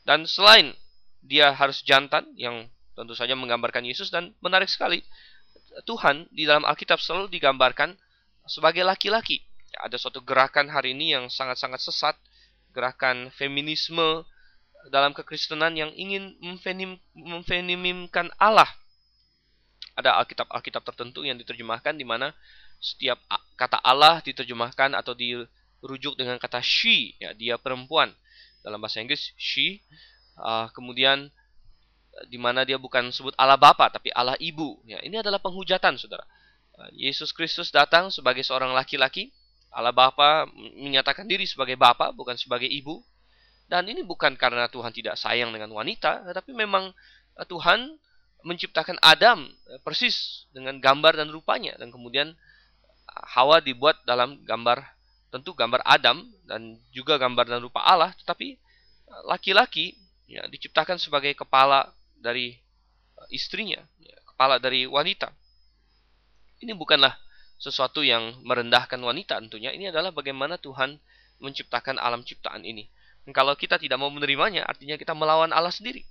[0.03, 0.75] Dan selain
[1.23, 2.67] dia harus jantan yang
[2.99, 5.01] tentu saja menggambarkan Yesus dan menarik sekali
[5.89, 7.97] Tuhan di dalam Alkitab selalu digambarkan
[8.45, 9.41] sebagai laki-laki.
[9.73, 12.17] Ya, ada suatu gerakan hari ini yang sangat-sangat sesat,
[12.77, 14.27] gerakan feminisme
[14.93, 16.37] dalam kekristenan yang ingin
[17.15, 18.69] memfenimimkan Allah.
[19.97, 22.37] Ada Alkitab-Alkitab tertentu yang diterjemahkan di mana
[22.83, 23.21] setiap
[23.57, 28.11] kata Allah diterjemahkan atau dirujuk dengan kata she, ya dia perempuan
[28.63, 29.83] dalam bahasa Inggris she
[30.39, 31.29] uh, kemudian
[32.15, 34.87] uh, di mana dia bukan sebut Allah Bapa tapi Allah Ibu.
[34.87, 36.25] Ya ini adalah penghujatan Saudara.
[36.79, 39.35] Uh, Yesus Kristus datang sebagai seorang laki-laki
[39.75, 40.49] Allah Bapa
[40.79, 43.03] menyatakan diri sebagai Bapa bukan sebagai ibu.
[43.67, 46.93] Dan ini bukan karena Tuhan tidak sayang dengan wanita tetapi memang
[47.37, 47.99] uh, Tuhan
[48.43, 49.47] menciptakan Adam
[49.87, 51.79] persis dengan gambar dan rupanya.
[51.79, 52.35] Dan kemudian
[53.13, 54.83] Hawa dibuat dalam gambar
[55.33, 59.97] tentu gambar Adam dan juga gambar dan rupa Allah, tetapi eh, laki-laki
[60.29, 61.89] ya, diciptakan sebagai kepala
[62.21, 62.53] dari
[63.17, 65.33] eh, istrinya, ya, kepala dari wanita.
[66.61, 67.17] Ini bukanlah
[67.57, 69.73] sesuatu yang merendahkan wanita tentunya.
[69.73, 71.01] Ini adalah bagaimana Tuhan
[71.43, 72.87] menciptakan alam ciptaan ini.
[73.27, 76.07] Dan kalau kita tidak mau menerimanya, artinya kita melawan Allah sendiri.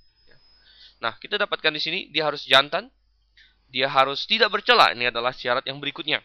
[1.02, 2.88] Nah, kita dapatkan di sini dia harus jantan,
[3.68, 4.94] dia harus tidak bercela.
[4.94, 6.24] Ini adalah syarat yang berikutnya.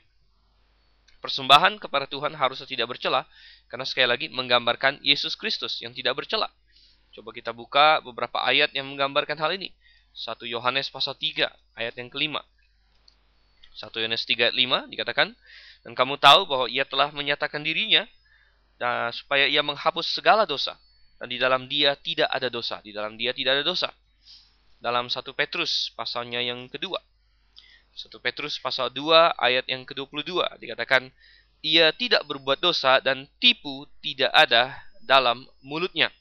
[1.27, 3.27] Persembahan kepada Tuhan harus tidak bercela,
[3.67, 6.47] karena sekali lagi menggambarkan Yesus Kristus yang tidak bercela.
[7.11, 9.75] Coba kita buka beberapa ayat yang menggambarkan hal ini.
[10.15, 12.47] 1 Yohanes pasal 3 ayat yang kelima.
[13.75, 15.35] 1 Yohanes 3 ayat 5 dikatakan,
[15.83, 18.07] Dan kamu tahu bahwa ia telah menyatakan dirinya
[18.79, 20.79] dan supaya ia menghapus segala dosa.
[21.19, 22.79] Dan di dalam dia tidak ada dosa.
[22.79, 23.91] Di dalam dia tidak ada dosa.
[24.79, 27.03] Dalam 1 Petrus pasalnya yang kedua.
[27.97, 31.09] 1 Petrus pasal 2 ayat yang ke-22 dikatakan,
[31.65, 36.13] Ia tidak berbuat dosa dan tipu tidak ada dalam mulutnya.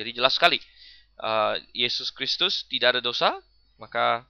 [0.00, 0.56] Jadi jelas sekali,
[1.20, 3.36] uh, Yesus Kristus tidak ada dosa,
[3.76, 4.24] maka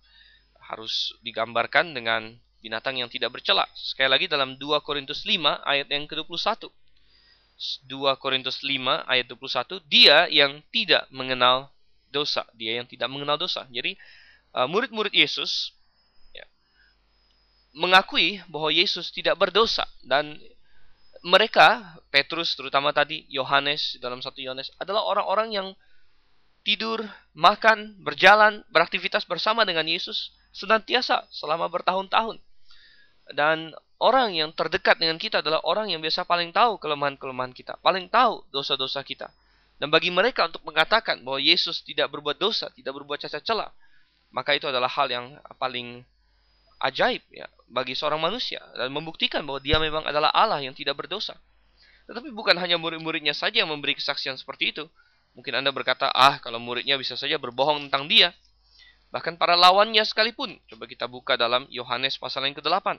[0.59, 3.71] harus digambarkan dengan binatang yang tidak bercela.
[3.79, 6.67] Sekali lagi dalam 2 Korintus 5 ayat yang ke-21.
[7.87, 11.71] 2 Korintus 5 ayat 21, dia yang tidak mengenal
[12.11, 13.69] dosa, dia yang tidak mengenal dosa.
[13.71, 13.95] Jadi
[14.59, 15.71] uh, murid-murid Yesus
[17.71, 20.39] mengakui bahwa Yesus tidak berdosa dan
[21.23, 25.69] mereka Petrus terutama tadi Yohanes dalam satu Yohanes adalah orang-orang yang
[26.65, 32.41] tidur, makan, berjalan, beraktivitas bersama dengan Yesus senantiasa selama bertahun-tahun.
[33.31, 33.71] Dan
[34.03, 38.43] orang yang terdekat dengan kita adalah orang yang biasa paling tahu kelemahan-kelemahan kita, paling tahu
[38.51, 39.31] dosa-dosa kita.
[39.81, 43.71] Dan bagi mereka untuk mengatakan bahwa Yesus tidak berbuat dosa, tidak berbuat cacat celah,
[44.35, 46.05] maka itu adalah hal yang paling
[46.81, 51.37] ajaib ya bagi seorang manusia dan membuktikan bahwa dia memang adalah Allah yang tidak berdosa.
[52.11, 54.85] Tetapi bukan hanya murid-muridnya saja yang memberi kesaksian seperti itu.
[55.39, 58.35] Mungkin Anda berkata, ah kalau muridnya bisa saja berbohong tentang dia.
[59.15, 60.59] Bahkan para lawannya sekalipun.
[60.67, 62.99] Coba kita buka dalam Yohanes pasal yang ke-8.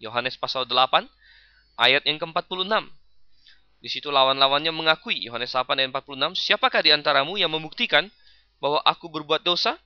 [0.00, 1.04] Yohanes pasal 8
[1.76, 2.88] ayat yang ke-46.
[3.76, 8.08] Di situ lawan-lawannya mengakui Yohanes 8 ayat 46, siapakah di antaramu yang membuktikan
[8.56, 9.76] bahwa aku berbuat dosa?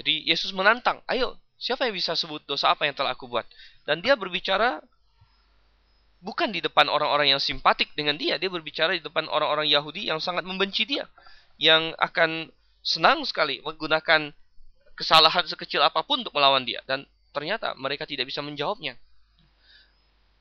[0.00, 3.44] Jadi Yesus menantang, ayo, siapa yang bisa sebut dosa apa yang telah aku buat?
[3.84, 4.80] Dan dia berbicara
[6.24, 10.16] bukan di depan orang-orang yang simpatik dengan dia, dia berbicara di depan orang-orang Yahudi yang
[10.24, 11.04] sangat membenci dia,
[11.60, 12.48] yang akan
[12.80, 14.32] senang sekali menggunakan
[14.96, 17.04] kesalahan sekecil apa pun untuk melawan dia dan
[17.36, 18.96] ternyata mereka tidak bisa menjawabnya.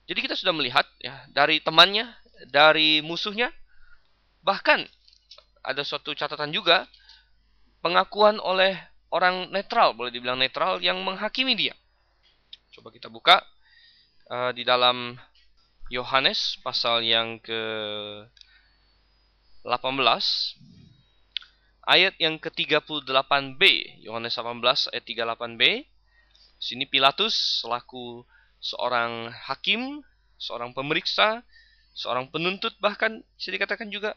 [0.08, 2.08] Jadi kita sudah melihat ya dari temannya,
[2.48, 3.52] dari musuhnya,
[4.41, 4.88] bahkan
[5.63, 6.88] ada suatu catatan juga
[7.84, 8.76] pengakuan oleh
[9.10, 11.74] orang netral, boleh dibilang netral yang menghakimi dia.
[12.74, 13.41] Coba kita buka
[14.30, 15.17] uh, di dalam
[15.89, 17.62] Yohanes pasal yang ke
[19.65, 19.74] 18
[21.89, 23.62] ayat yang ke-38b
[24.06, 25.62] Yohanes 18 ayat 38b
[26.62, 28.22] sini Pilatus selaku
[28.62, 30.04] seorang hakim,
[30.38, 31.41] seorang pemeriksa,
[31.98, 34.13] seorang penuntut bahkan bisa dikatakan juga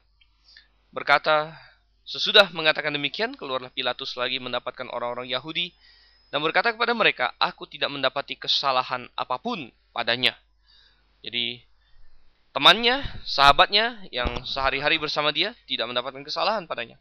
[0.92, 1.56] berkata
[2.02, 5.70] Sesudah mengatakan demikian, keluarlah Pilatus lagi mendapatkan orang-orang Yahudi
[6.34, 10.34] dan berkata kepada mereka, "Aku tidak mendapati kesalahan apa pun padanya."
[11.22, 11.62] Jadi,
[12.50, 16.98] temannya, sahabatnya yang sehari-hari bersama dia tidak mendapatkan kesalahan padanya.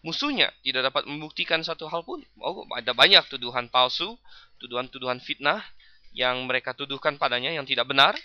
[0.00, 2.24] Musuhnya tidak dapat membuktikan satu hal pun.
[2.40, 4.18] Oh, ada banyak tuduhan palsu,
[4.58, 5.62] tuduhan-tuduhan fitnah
[6.10, 8.18] yang mereka tuduhkan padanya yang tidak benar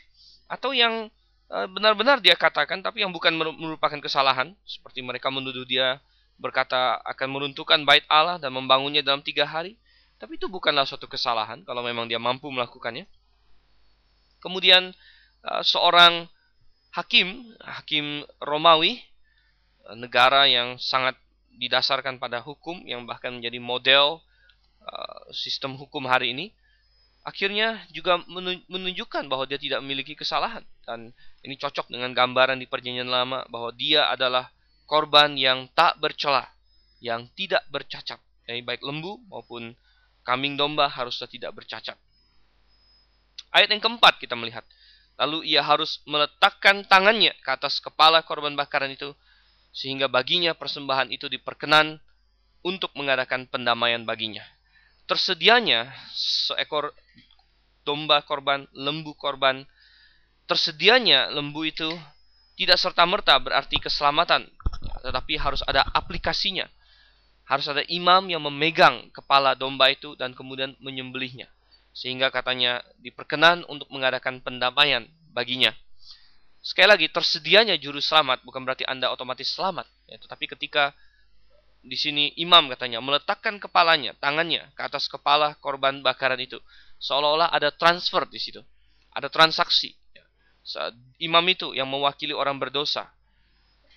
[0.49, 1.09] atau yang
[1.53, 6.01] eh, benar-benar dia katakan tapi yang bukan merupakan kesalahan seperti mereka menuduh dia
[6.35, 9.79] berkata akan meruntuhkan bait Allah dan membangunnya dalam tiga hari.
[10.15, 13.03] Tapi itu bukanlah suatu kesalahan kalau memang dia mampu melakukannya.
[14.39, 14.95] Kemudian
[15.43, 16.27] uh, seorang
[16.95, 19.03] hakim, hakim Romawi,
[19.83, 21.19] uh, negara yang sangat
[21.55, 24.23] didasarkan pada hukum yang bahkan menjadi model
[24.83, 26.55] uh, sistem hukum hari ini,
[27.25, 28.21] akhirnya juga
[28.69, 31.09] menunjukkan bahwa dia tidak memiliki kesalahan dan
[31.41, 34.53] ini cocok dengan gambaran di perjanjian lama bahwa dia adalah
[34.85, 36.45] korban yang tak bercela,
[37.01, 38.21] yang tidak bercacat.
[38.45, 39.73] Jadi baik lembu maupun
[40.21, 41.97] kambing domba haruslah tidak bercacat.
[43.53, 44.65] Ayat yang keempat kita melihat.
[45.15, 49.15] Lalu ia harus meletakkan tangannya ke atas kepala korban bakaran itu
[49.71, 51.99] sehingga baginya persembahan itu diperkenan
[52.67, 54.43] untuk mengadakan pendamaian baginya.
[55.07, 56.91] Tersedianya seekor
[57.87, 59.63] domba korban, lembu korban,
[60.49, 61.87] tersedianya lembu itu
[62.57, 64.47] tidak serta-merta berarti keselamatan
[65.05, 66.65] tetapi harus ada aplikasinya.
[67.45, 71.45] Harus ada imam yang memegang kepala domba itu dan kemudian menyembelihnya.
[71.93, 75.69] Sehingga katanya diperkenan untuk mengadakan pendamaian baginya.
[76.65, 79.85] Sekali lagi, tersedianya juru selamat bukan berarti Anda otomatis selamat.
[80.09, 80.97] Ya, tetapi ketika
[81.85, 86.57] di sini imam katanya meletakkan kepalanya, tangannya ke atas kepala korban bakaran itu.
[86.97, 88.65] Seolah-olah ada transfer di situ.
[89.13, 89.93] Ada transaksi.
[91.21, 93.05] Imam itu yang mewakili orang berdosa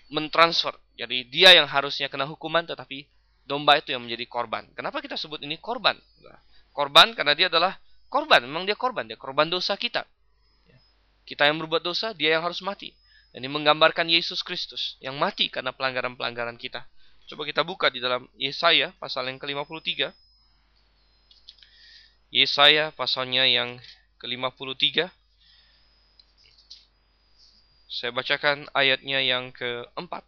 [0.09, 0.75] mentransfer.
[0.99, 3.07] Jadi dia yang harusnya kena hukuman tetapi
[3.49, 4.69] domba itu yang menjadi korban.
[4.77, 5.97] Kenapa kita sebut ini korban?
[6.73, 7.81] Korban karena dia adalah
[8.13, 8.45] korban.
[8.45, 9.09] Memang dia korban.
[9.09, 10.05] Dia korban dosa kita.
[11.29, 12.97] Kita yang berbuat dosa, dia yang harus mati.
[13.37, 16.89] Dan ini menggambarkan Yesus Kristus yang mati karena pelanggaran-pelanggaran kita.
[17.29, 20.09] Coba kita buka di dalam Yesaya pasal yang ke-53.
[22.33, 23.77] Yesaya pasalnya yang
[24.17, 25.13] ke-53.
[27.89, 30.21] Saya bacakan ayatnya yang keempat.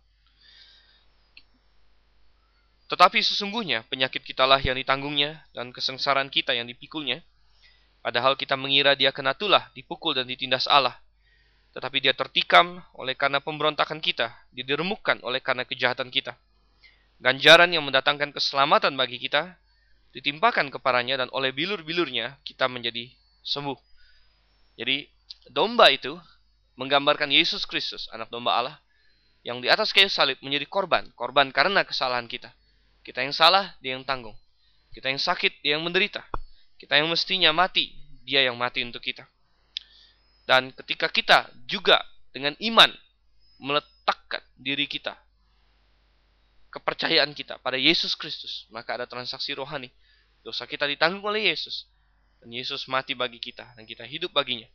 [2.89, 7.23] Tetapi sesungguhnya penyakit kitalah yang ditanggungnya dan kesengsaraan kita yang dipikulnya.
[8.01, 10.99] Padahal kita mengira dia kena tulah, dipukul dan ditindas Allah.
[11.77, 16.35] Tetapi dia tertikam oleh karena pemberontakan kita, dia diremukkan oleh karena kejahatan kita.
[17.21, 19.55] Ganjaran yang mendatangkan keselamatan bagi kita
[20.11, 23.13] ditimpakan kepadanya dan oleh bilur-bilurnya kita menjadi
[23.47, 23.79] sembuh.
[24.81, 25.07] Jadi
[25.53, 26.19] domba itu
[26.81, 28.76] menggambarkan Yesus Kristus, anak domba Allah,
[29.45, 32.57] yang di atas kayu salib menjadi korban, korban karena kesalahan kita.
[33.05, 34.37] Kita yang salah, dia yang tanggung.
[34.97, 36.24] Kita yang sakit, dia yang menderita.
[36.81, 37.93] Kita yang mestinya mati,
[38.24, 39.28] dia yang mati untuk kita.
[40.49, 42.01] Dan ketika kita juga
[42.33, 42.89] dengan iman
[43.61, 45.16] meletakkan diri kita,
[46.72, 49.93] kepercayaan kita pada Yesus Kristus, maka ada transaksi rohani.
[50.41, 51.85] Dosa kita ditanggung oleh Yesus.
[52.41, 54.68] Dan Yesus mati bagi kita, dan kita hidup baginya.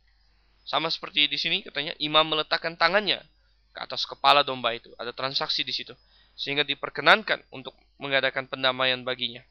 [0.66, 3.22] Sama seperti di sini katanya imam meletakkan tangannya
[3.70, 4.90] ke atas kepala domba itu.
[4.98, 5.94] Ada transaksi di situ.
[6.34, 9.46] Sehingga diperkenankan untuk mengadakan pendamaian baginya.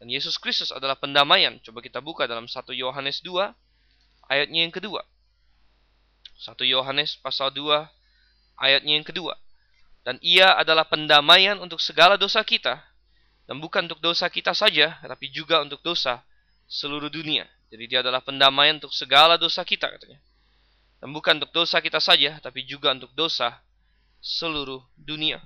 [0.00, 1.60] Dan Yesus Kristus adalah pendamaian.
[1.60, 3.52] Coba kita buka dalam 1 Yohanes 2
[4.32, 5.04] ayatnya yang kedua.
[6.40, 7.84] 1 Yohanes pasal 2
[8.56, 9.36] ayatnya yang kedua.
[10.00, 12.80] Dan ia adalah pendamaian untuk segala dosa kita.
[13.44, 16.24] Dan bukan untuk dosa kita saja, tapi juga untuk dosa
[16.64, 17.44] seluruh dunia.
[17.68, 20.16] Jadi dia adalah pendamaian untuk segala dosa kita katanya.
[21.04, 23.60] Dan bukan untuk dosa kita saja, tapi juga untuk dosa
[24.24, 25.36] seluruh dunia.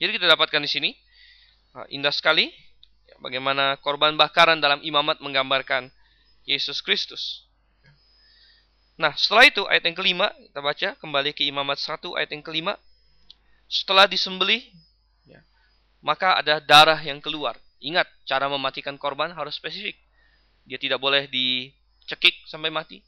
[0.00, 0.90] Jadi kita dapatkan di sini,
[1.76, 2.48] ah, indah sekali,
[3.04, 5.92] ya, bagaimana korban bakaran dalam imamat menggambarkan
[6.48, 7.44] Yesus Kristus.
[8.96, 12.80] Nah, setelah itu ayat yang kelima, kita baca kembali ke imamat 1 ayat yang kelima.
[13.68, 14.64] Setelah disembelih,
[15.28, 15.44] ya,
[16.00, 17.60] maka ada darah yang keluar.
[17.84, 20.00] Ingat, cara mematikan korban harus spesifik.
[20.64, 23.04] Dia tidak boleh dicekik sampai mati.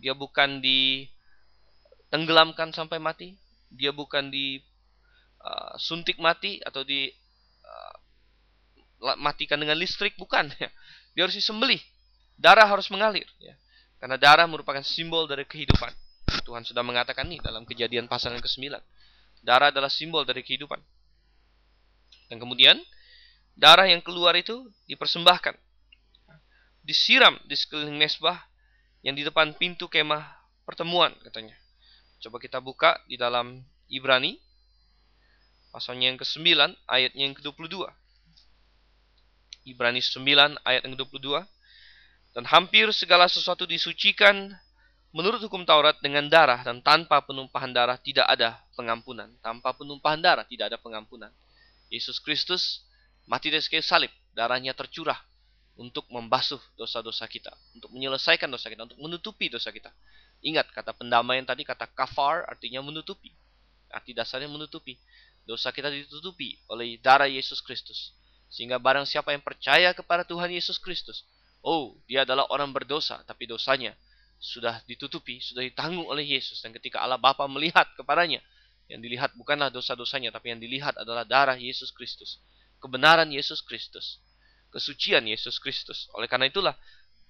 [0.00, 3.36] Dia bukan ditenggelamkan sampai mati.
[3.70, 7.12] Dia bukan disuntik uh, mati atau di
[7.62, 7.94] uh,
[9.20, 10.48] matikan dengan listrik, bukan.
[10.56, 10.72] Ya.
[11.14, 11.84] Dia harus disembelih.
[12.40, 13.28] Darah harus mengalir.
[13.36, 13.52] Ya.
[14.00, 15.92] Karena darah merupakan simbol dari kehidupan.
[16.48, 18.72] Tuhan sudah mengatakan nih dalam kejadian pasal yang ke-9.
[19.44, 20.80] Darah adalah simbol dari kehidupan.
[22.32, 22.80] Dan kemudian,
[23.52, 25.52] darah yang keluar itu dipersembahkan.
[26.80, 28.49] Disiram di sekeliling mesbah
[29.00, 30.24] yang di depan pintu kemah
[30.68, 31.56] pertemuan katanya.
[32.20, 34.36] Coba kita buka di dalam Ibrani
[35.72, 36.46] pasalnya yang ke-9
[36.84, 37.88] ayatnya yang ke-22.
[39.64, 41.46] Ibrani 9 ayat yang ke-22.
[42.30, 44.54] Dan hampir segala sesuatu disucikan
[45.10, 49.32] menurut hukum Taurat dengan darah dan tanpa penumpahan darah tidak ada pengampunan.
[49.42, 51.32] Tanpa penumpahan darah tidak ada pengampunan.
[51.90, 52.86] Yesus Kristus
[53.26, 55.18] mati dari kayu salib, darahnya tercurah
[55.80, 59.88] untuk membasuh dosa-dosa kita, untuk menyelesaikan dosa kita, untuk menutupi dosa kita.
[60.44, 63.32] Ingat kata pendamaian tadi kata kafar artinya menutupi.
[63.88, 65.00] Arti dasarnya menutupi.
[65.48, 68.12] Dosa kita ditutupi oleh darah Yesus Kristus.
[68.52, 71.24] Sehingga barang siapa yang percaya kepada Tuhan Yesus Kristus,
[71.64, 73.96] oh, dia adalah orang berdosa, tapi dosanya
[74.36, 76.60] sudah ditutupi, sudah ditanggung oleh Yesus.
[76.60, 78.44] Dan ketika Allah Bapa melihat kepadanya,
[78.90, 82.42] yang dilihat bukanlah dosa-dosanya, tapi yang dilihat adalah darah Yesus Kristus.
[82.82, 84.20] Kebenaran Yesus Kristus
[84.70, 86.08] kesucian Yesus Kristus.
[86.16, 86.74] Oleh karena itulah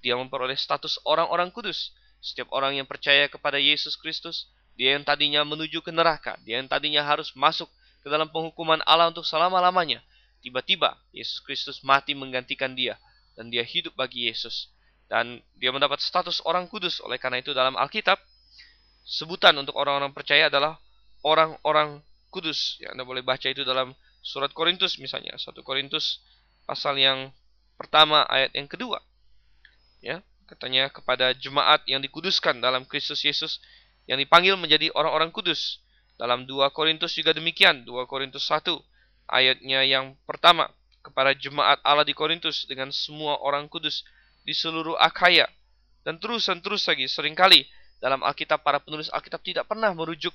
[0.00, 1.92] dia memperoleh status orang-orang kudus.
[2.20, 6.68] Setiap orang yang percaya kepada Yesus Kristus, dia yang tadinya menuju ke neraka, dia yang
[6.68, 7.68] tadinya harus masuk
[8.00, 10.04] ke dalam penghukuman Allah untuk selama-lamanya.
[10.40, 12.96] Tiba-tiba Yesus Kristus mati menggantikan dia
[13.36, 14.72] dan dia hidup bagi Yesus.
[15.10, 17.02] Dan dia mendapat status orang kudus.
[17.02, 18.16] Oleh karena itu dalam Alkitab,
[19.04, 20.78] sebutan untuk orang-orang percaya adalah
[21.26, 22.78] orang-orang kudus.
[22.78, 25.34] Ya, Anda boleh baca itu dalam surat Korintus misalnya.
[25.36, 26.22] 1 Korintus
[26.70, 27.34] pasal yang
[27.74, 29.02] pertama ayat yang kedua.
[29.98, 33.58] Ya, katanya kepada jemaat yang dikuduskan dalam Kristus Yesus
[34.06, 35.82] yang dipanggil menjadi orang-orang kudus.
[36.14, 38.70] Dalam 2 Korintus juga demikian, 2 Korintus 1
[39.34, 40.70] ayatnya yang pertama
[41.02, 44.06] kepada jemaat Allah di Korintus dengan semua orang kudus
[44.46, 45.50] di seluruh Akhaya.
[46.06, 47.66] Dan terus dan terus lagi sering kali
[47.98, 50.32] dalam Alkitab para penulis Alkitab tidak pernah merujuk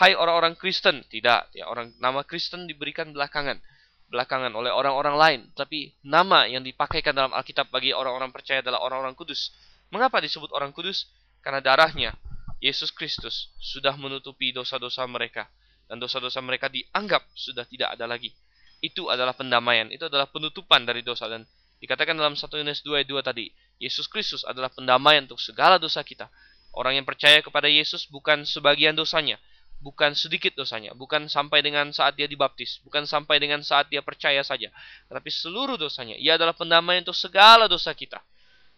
[0.00, 3.62] hai orang-orang Kristen, tidak, ya orang nama Kristen diberikan belakangan
[4.08, 9.16] belakangan oleh orang-orang lain, tapi nama yang dipakaikan dalam Alkitab bagi orang-orang percaya adalah orang-orang
[9.16, 9.50] kudus.
[9.90, 11.08] Mengapa disebut orang kudus?
[11.44, 12.16] Karena darahnya
[12.64, 15.44] Yesus Kristus sudah menutupi dosa-dosa mereka
[15.84, 18.32] dan dosa-dosa mereka dianggap sudah tidak ada lagi.
[18.80, 21.44] Itu adalah pendamaian, itu adalah penutupan dari dosa dan
[21.80, 26.00] dikatakan dalam 1 Yohanes 2 ayat 2 tadi, Yesus Kristus adalah pendamaian untuk segala dosa
[26.00, 26.32] kita.
[26.74, 29.36] Orang yang percaya kepada Yesus bukan sebagian dosanya,
[29.84, 34.40] bukan sedikit dosanya, bukan sampai dengan saat dia dibaptis, bukan sampai dengan saat dia percaya
[34.40, 34.72] saja,
[35.12, 36.16] tetapi seluruh dosanya.
[36.16, 38.16] Ia adalah pendamaian untuk segala dosa kita.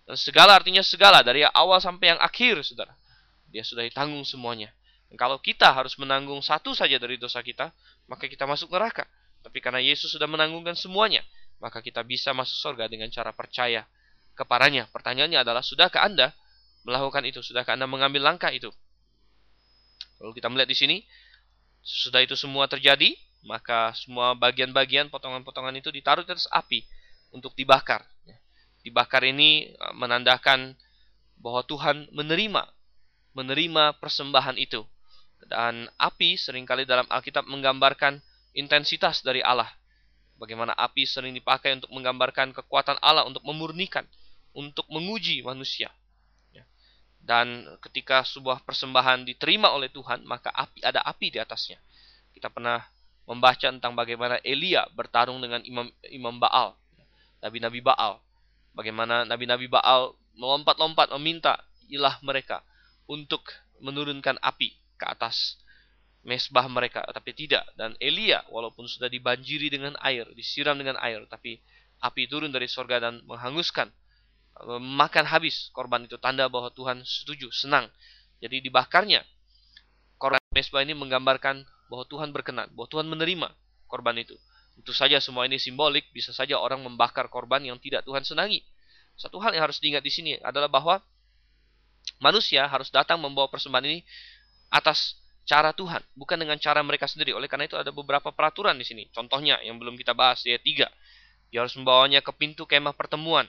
[0.02, 2.90] Dan segala artinya segala dari awal sampai yang akhir, Saudara.
[3.54, 4.74] Dia sudah ditanggung semuanya.
[5.06, 7.70] Dan kalau kita harus menanggung satu saja dari dosa kita,
[8.10, 9.06] maka kita masuk neraka.
[9.46, 11.22] Tapi karena Yesus sudah menanggungkan semuanya,
[11.62, 13.86] maka kita bisa masuk surga dengan cara percaya
[14.34, 14.90] kepadanya.
[14.90, 16.34] Pertanyaannya adalah, sudahkah Anda
[16.82, 17.42] melakukan itu?
[17.46, 18.74] Sudahkah Anda mengambil langkah itu?
[20.16, 20.96] Kalau kita melihat di sini,
[21.84, 23.14] sudah itu semua terjadi,
[23.46, 26.82] maka semua bagian-bagian potongan-potongan itu ditaruh di atas api
[27.30, 28.02] untuk dibakar.
[28.82, 30.74] Dibakar ini eh, menandakan
[31.38, 32.62] bahwa Tuhan menerima
[33.36, 34.80] menerima persembahan itu.
[35.46, 38.18] Dan api sering kali dalam Alkitab menggambarkan
[38.56, 39.68] intensitas dari Allah.
[40.40, 44.08] Bagaimana api sering dipakai untuk menggambarkan kekuatan Allah untuk memurnikan,
[44.56, 45.92] untuk menguji manusia.
[47.26, 51.82] Dan ketika sebuah persembahan diterima oleh Tuhan, maka api ada api di atasnya.
[52.30, 52.78] Kita pernah
[53.26, 56.78] membaca tentang bagaimana Elia bertarung dengan imam imam Baal,
[57.42, 58.22] nabi-nabi Baal.
[58.78, 61.58] Bagaimana nabi-nabi Baal melompat-lompat meminta
[61.90, 62.62] ilah mereka
[63.10, 63.42] untuk
[63.82, 65.58] menurunkan api ke atas
[66.22, 67.66] mesbah mereka, tapi tidak.
[67.74, 71.58] Dan Elia, walaupun sudah dibanjiri dengan air, disiram dengan air, tapi
[72.02, 73.90] api turun dari sorga dan menghanguskan,
[74.80, 76.16] makan habis korban itu.
[76.16, 77.90] Tanda bahwa Tuhan setuju, senang.
[78.40, 79.24] Jadi dibakarnya
[80.16, 83.48] korban mesbah ini menggambarkan bahwa Tuhan berkenan, bahwa Tuhan menerima
[83.88, 84.36] korban itu.
[84.76, 88.60] Tentu saja semua ini simbolik, bisa saja orang membakar korban yang tidak Tuhan senangi.
[89.16, 91.00] Satu hal yang harus diingat di sini adalah bahwa
[92.20, 94.04] manusia harus datang membawa persembahan ini
[94.68, 95.16] atas
[95.48, 97.32] cara Tuhan, bukan dengan cara mereka sendiri.
[97.32, 99.08] Oleh karena itu ada beberapa peraturan di sini.
[99.14, 100.90] Contohnya yang belum kita bahas ayat 3.
[101.54, 103.46] Dia harus membawanya ke pintu kemah pertemuan.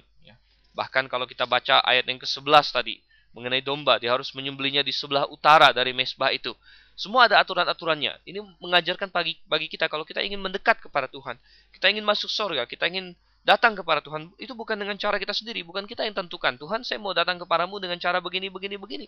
[0.77, 3.01] Bahkan kalau kita baca ayat yang ke-11 tadi
[3.33, 6.53] mengenai domba, dia harus menyembelinya di sebelah utara dari mesbah itu.
[6.93, 8.21] Semua ada aturan-aturannya.
[8.25, 11.37] Ini mengajarkan bagi bagi kita kalau kita ingin mendekat kepada Tuhan,
[11.73, 15.65] kita ingin masuk surga, kita ingin datang kepada Tuhan itu bukan dengan cara kita sendiri,
[15.65, 16.57] bukan kita yang tentukan.
[16.57, 19.05] Tuhan, saya mau datang kepadamu dengan cara begini, begini, begini.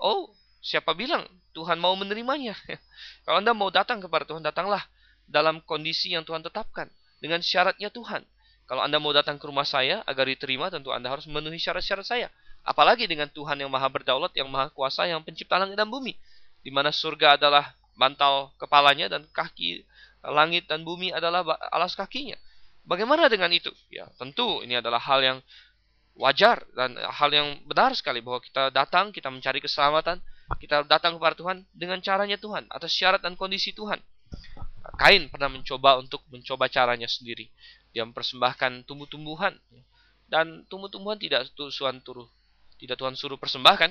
[0.00, 0.32] Oh,
[0.64, 2.56] siapa bilang Tuhan mau menerimanya?
[3.24, 4.84] Kalau Anda mau datang kepada Tuhan, datanglah
[5.28, 6.88] dalam kondisi yang Tuhan tetapkan
[7.20, 8.24] dengan syaratnya Tuhan.
[8.68, 12.28] Kalau Anda mau datang ke rumah saya agar diterima, tentu Anda harus memenuhi syarat-syarat saya.
[12.68, 16.12] Apalagi dengan Tuhan yang maha berdaulat, yang maha kuasa, yang pencipta langit dan bumi.
[16.60, 19.82] Di mana surga adalah bantal kepalanya dan kaki
[20.22, 21.42] langit dan bumi adalah
[21.72, 22.36] alas kakinya.
[22.84, 23.72] Bagaimana dengan itu?
[23.88, 25.38] Ya, tentu ini adalah hal yang
[26.18, 30.20] wajar dan hal yang benar sekali bahwa kita datang, kita mencari keselamatan,
[30.60, 34.00] kita datang kepada Tuhan dengan caranya Tuhan, atas syarat dan kondisi Tuhan.
[34.98, 37.52] Kain pernah mencoba untuk mencoba caranya sendiri.
[37.98, 39.58] Dia mempersembahkan tumbuh-tumbuhan
[40.30, 42.30] dan tumbuh-tumbuhan tidak Tuhan suruh
[42.78, 43.90] tidak Tuhan suruh persembahkan.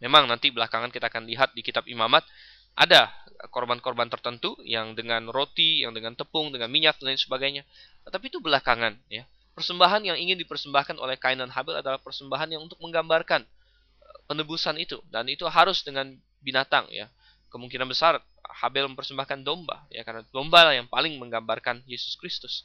[0.00, 2.24] Memang nanti belakangan kita akan lihat di kitab Imamat
[2.72, 3.12] ada
[3.52, 7.62] korban-korban tertentu yang dengan roti, yang dengan tepung, dengan minyak dan lain sebagainya.
[8.08, 9.28] Tetapi itu belakangan ya.
[9.52, 14.80] Persembahan yang ingin dipersembahkan oleh Kain dan Habel adalah persembahan yang untuk menggambarkan eh, penebusan
[14.80, 17.12] itu dan itu harus dengan binatang ya.
[17.52, 18.16] Kemungkinan besar
[18.48, 22.64] Habel mempersembahkan domba ya karena domba yang paling menggambarkan Yesus Kristus.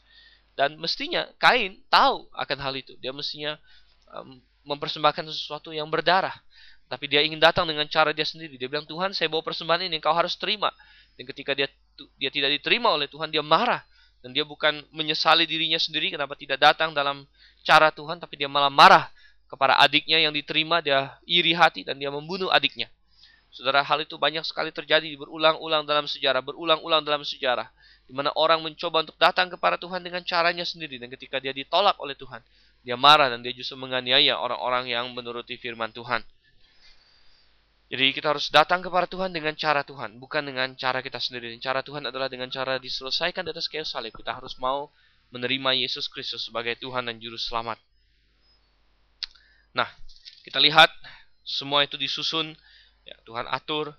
[0.53, 2.93] Dan mestinya Kain tahu akan hal itu.
[3.01, 3.57] Dia mestinya
[4.13, 6.33] um, mempersembahkan sesuatu yang berdarah
[6.93, 8.53] tapi dia ingin datang dengan cara dia sendiri.
[8.53, 10.69] Dia bilang, Tuhan saya bawa persembahan ini, kau harus terima.
[11.17, 11.65] Dan ketika dia
[12.21, 13.81] dia tidak diterima oleh Tuhan, dia marah.
[14.21, 17.25] Dan dia bukan menyesali dirinya sendiri kenapa tidak datang dalam
[17.65, 19.09] cara Tuhan, tapi dia malah marah
[19.49, 22.93] kepada adiknya yang diterima, dia iri hati dan dia membunuh adiknya.
[23.53, 27.69] Saudara, hal itu banyak sekali terjadi berulang-ulang dalam sejarah, berulang-ulang dalam sejarah.
[28.09, 30.97] Di mana orang mencoba untuk datang kepada Tuhan dengan caranya sendiri.
[30.97, 32.41] Dan ketika dia ditolak oleh Tuhan,
[32.81, 36.25] dia marah dan dia justru menganiaya orang-orang yang menuruti firman Tuhan.
[37.93, 41.53] Jadi kita harus datang kepada Tuhan dengan cara Tuhan, bukan dengan cara kita sendiri.
[41.61, 44.17] Cara Tuhan adalah dengan cara diselesaikan di atas kayu salib.
[44.17, 44.89] Kita harus mau
[45.29, 47.77] menerima Yesus Kristus sebagai Tuhan dan Juru Selamat.
[49.77, 49.85] Nah,
[50.41, 50.89] kita lihat
[51.45, 52.57] semua itu disusun,
[53.07, 53.95] ya, Tuhan atur,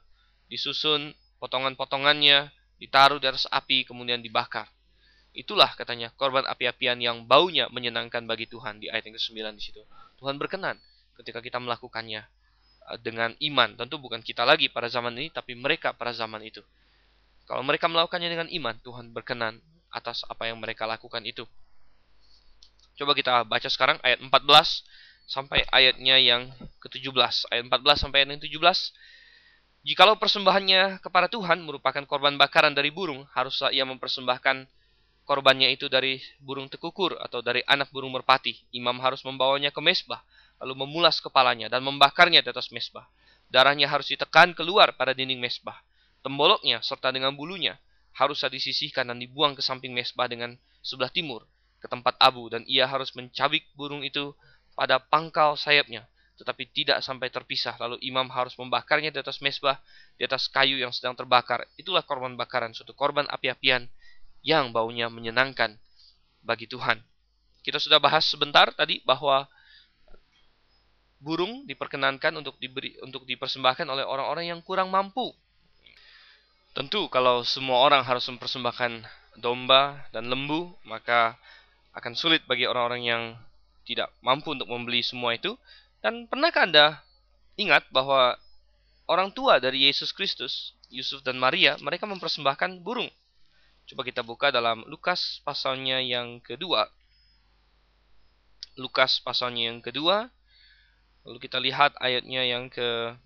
[0.49, 4.69] disusun potongan-potongannya, ditaruh di atas api, kemudian dibakar.
[5.35, 9.83] Itulah katanya korban api-apian yang baunya menyenangkan bagi Tuhan di ayat yang ke-9 di situ.
[10.23, 10.79] Tuhan berkenan
[11.19, 12.23] ketika kita melakukannya.
[12.85, 13.73] Eh, dengan iman.
[13.81, 16.61] Tentu bukan kita lagi pada zaman ini, tapi mereka pada zaman itu.
[17.49, 19.61] Kalau mereka melakukannya dengan iman, Tuhan berkenan.
[19.95, 21.47] atas apa yang mereka lakukan itu.
[22.99, 24.83] Coba kita baca sekarang ayat 14
[25.25, 27.49] sampai ayatnya yang ke-17.
[27.51, 28.93] Ayat 14 sampai ayat yang 17.
[29.85, 34.65] Jikalau persembahannya kepada Tuhan merupakan korban bakaran dari burung, haruslah ia mempersembahkan
[35.29, 38.57] korbannya itu dari burung tekukur atau dari anak burung merpati.
[38.73, 40.25] Imam harus membawanya ke mesbah,
[40.61, 43.05] lalu memulas kepalanya dan membakarnya di atas mesbah.
[43.53, 45.77] Darahnya harus ditekan keluar pada dinding mesbah.
[46.25, 47.77] Temboloknya serta dengan bulunya
[48.17, 51.45] haruslah disisihkan dan dibuang ke samping mesbah dengan sebelah timur
[51.85, 54.33] ke tempat abu dan ia harus mencabik burung itu
[54.75, 57.79] pada pangkal sayapnya tetapi tidak sampai terpisah.
[57.79, 59.79] Lalu imam harus membakarnya di atas mesbah
[60.19, 61.63] di atas kayu yang sedang terbakar.
[61.79, 63.87] Itulah korban bakaran suatu korban api-apian
[64.43, 65.79] yang baunya menyenangkan
[66.43, 67.01] bagi Tuhan.
[67.65, 69.49] Kita sudah bahas sebentar tadi bahwa
[71.23, 75.33] burung diperkenankan untuk diberi untuk dipersembahkan oleh orang-orang yang kurang mampu.
[76.75, 79.07] Tentu kalau semua orang harus mempersembahkan
[79.39, 81.39] domba dan lembu, maka
[81.95, 83.23] akan sulit bagi orang-orang yang
[83.85, 85.57] tidak mampu untuk membeli semua itu.
[86.01, 87.01] Dan pernahkah Anda
[87.57, 88.37] ingat bahwa
[89.09, 93.09] orang tua dari Yesus Kristus, Yusuf dan Maria, mereka mempersembahkan burung.
[93.85, 96.89] Coba kita buka dalam Lukas pasalnya yang kedua.
[98.81, 100.33] Lukas pasalnya yang kedua.
[101.25, 103.17] Lalu kita lihat ayatnya yang ke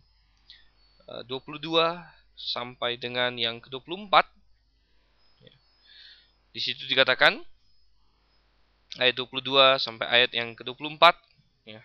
[1.27, 1.99] 22 eh,
[2.39, 4.15] sampai dengan yang ke-24
[5.43, 5.53] ya.
[6.55, 7.43] di situ dikatakan
[8.99, 11.03] ayat 22 sampai ayat yang ke-24
[11.65, 11.83] ya.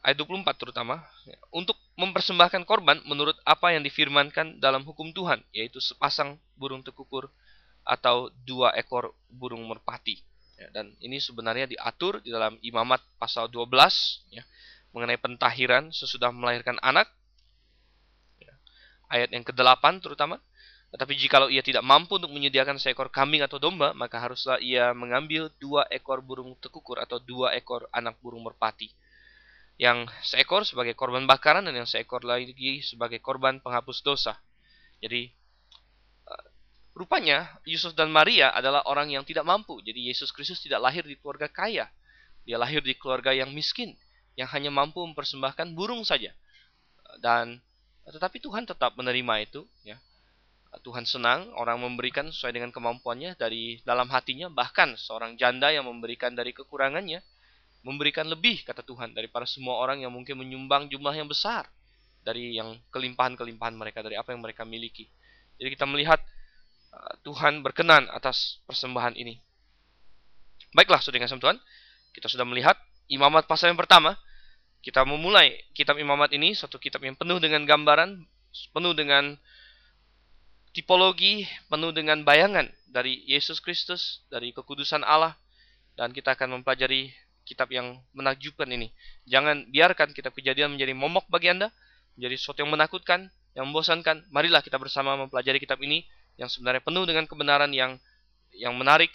[0.00, 1.36] ayat 24 terutama ya.
[1.50, 7.30] untuk mempersembahkan korban menurut apa yang difirmankan dalam hukum Tuhan yaitu sepasang burung tekukur
[7.84, 10.16] atau dua ekor burung merpati
[10.56, 10.70] ya.
[10.72, 13.68] dan ini sebenarnya diatur di dalam imamat pasal 12
[14.32, 14.42] ya,
[14.94, 17.10] mengenai pentahiran sesudah melahirkan anak
[19.14, 20.42] ayat yang ke-8 terutama.
[20.94, 25.50] Tetapi jikalau ia tidak mampu untuk menyediakan seekor kambing atau domba, maka haruslah ia mengambil
[25.58, 28.94] dua ekor burung tekukur atau dua ekor anak burung merpati.
[29.74, 34.38] Yang seekor sebagai korban bakaran dan yang seekor lagi sebagai korban penghapus dosa.
[35.02, 35.34] Jadi
[36.30, 36.46] eh,
[36.94, 39.82] rupanya Yusuf dan Maria adalah orang yang tidak mampu.
[39.82, 41.90] Jadi Yesus Kristus tidak lahir di keluarga kaya.
[42.46, 43.98] Dia lahir di keluarga yang miskin,
[44.38, 46.30] yang hanya mampu mempersembahkan burung saja.
[47.18, 47.58] Dan
[48.06, 49.98] tetapi Tuhan tetap menerima itu, ya.
[50.82, 56.34] Tuhan senang orang memberikan sesuai dengan kemampuannya dari dalam hatinya, bahkan seorang janda yang memberikan
[56.34, 57.22] dari kekurangannya,
[57.86, 61.68] memberikan lebih kata Tuhan daripada semua orang yang mungkin menyumbang jumlah yang besar
[62.24, 65.06] dari yang kelimpahan-kelimpahan mereka dari apa yang mereka miliki.
[65.60, 66.18] Jadi kita melihat
[66.90, 69.38] uh, Tuhan berkenan atas persembahan ini.
[70.74, 71.60] Baiklah, saudara kasih Tuhan,
[72.16, 72.74] kita sudah melihat
[73.06, 74.18] imamat pasal yang pertama
[74.84, 78.20] kita memulai kitab Imamat ini satu kitab yang penuh dengan gambaran,
[78.76, 79.32] penuh dengan
[80.74, 85.38] tipologi, penuh dengan bayangan dari Yesus Kristus, dari kekudusan Allah
[85.94, 87.14] dan kita akan mempelajari
[87.46, 88.90] kitab yang menakjubkan ini.
[89.30, 91.70] Jangan biarkan kitab kejadian menjadi momok bagi Anda,
[92.18, 94.26] menjadi sesuatu yang menakutkan, yang membosankan.
[94.34, 96.02] Marilah kita bersama mempelajari kitab ini
[96.34, 97.94] yang sebenarnya penuh dengan kebenaran yang
[98.50, 99.10] yang menarik,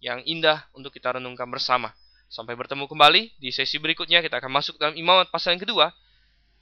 [0.00, 1.92] yang indah untuk kita renungkan bersama.
[2.32, 5.92] Sampai bertemu kembali di sesi berikutnya kita akan masuk dalam imamat pasal yang kedua.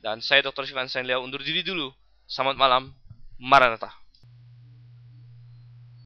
[0.00, 0.66] Dan saya Dr.
[0.66, 1.92] Sivan Sainlea undur diri dulu.
[2.26, 2.82] Selamat malam.
[3.38, 3.92] Maranatha.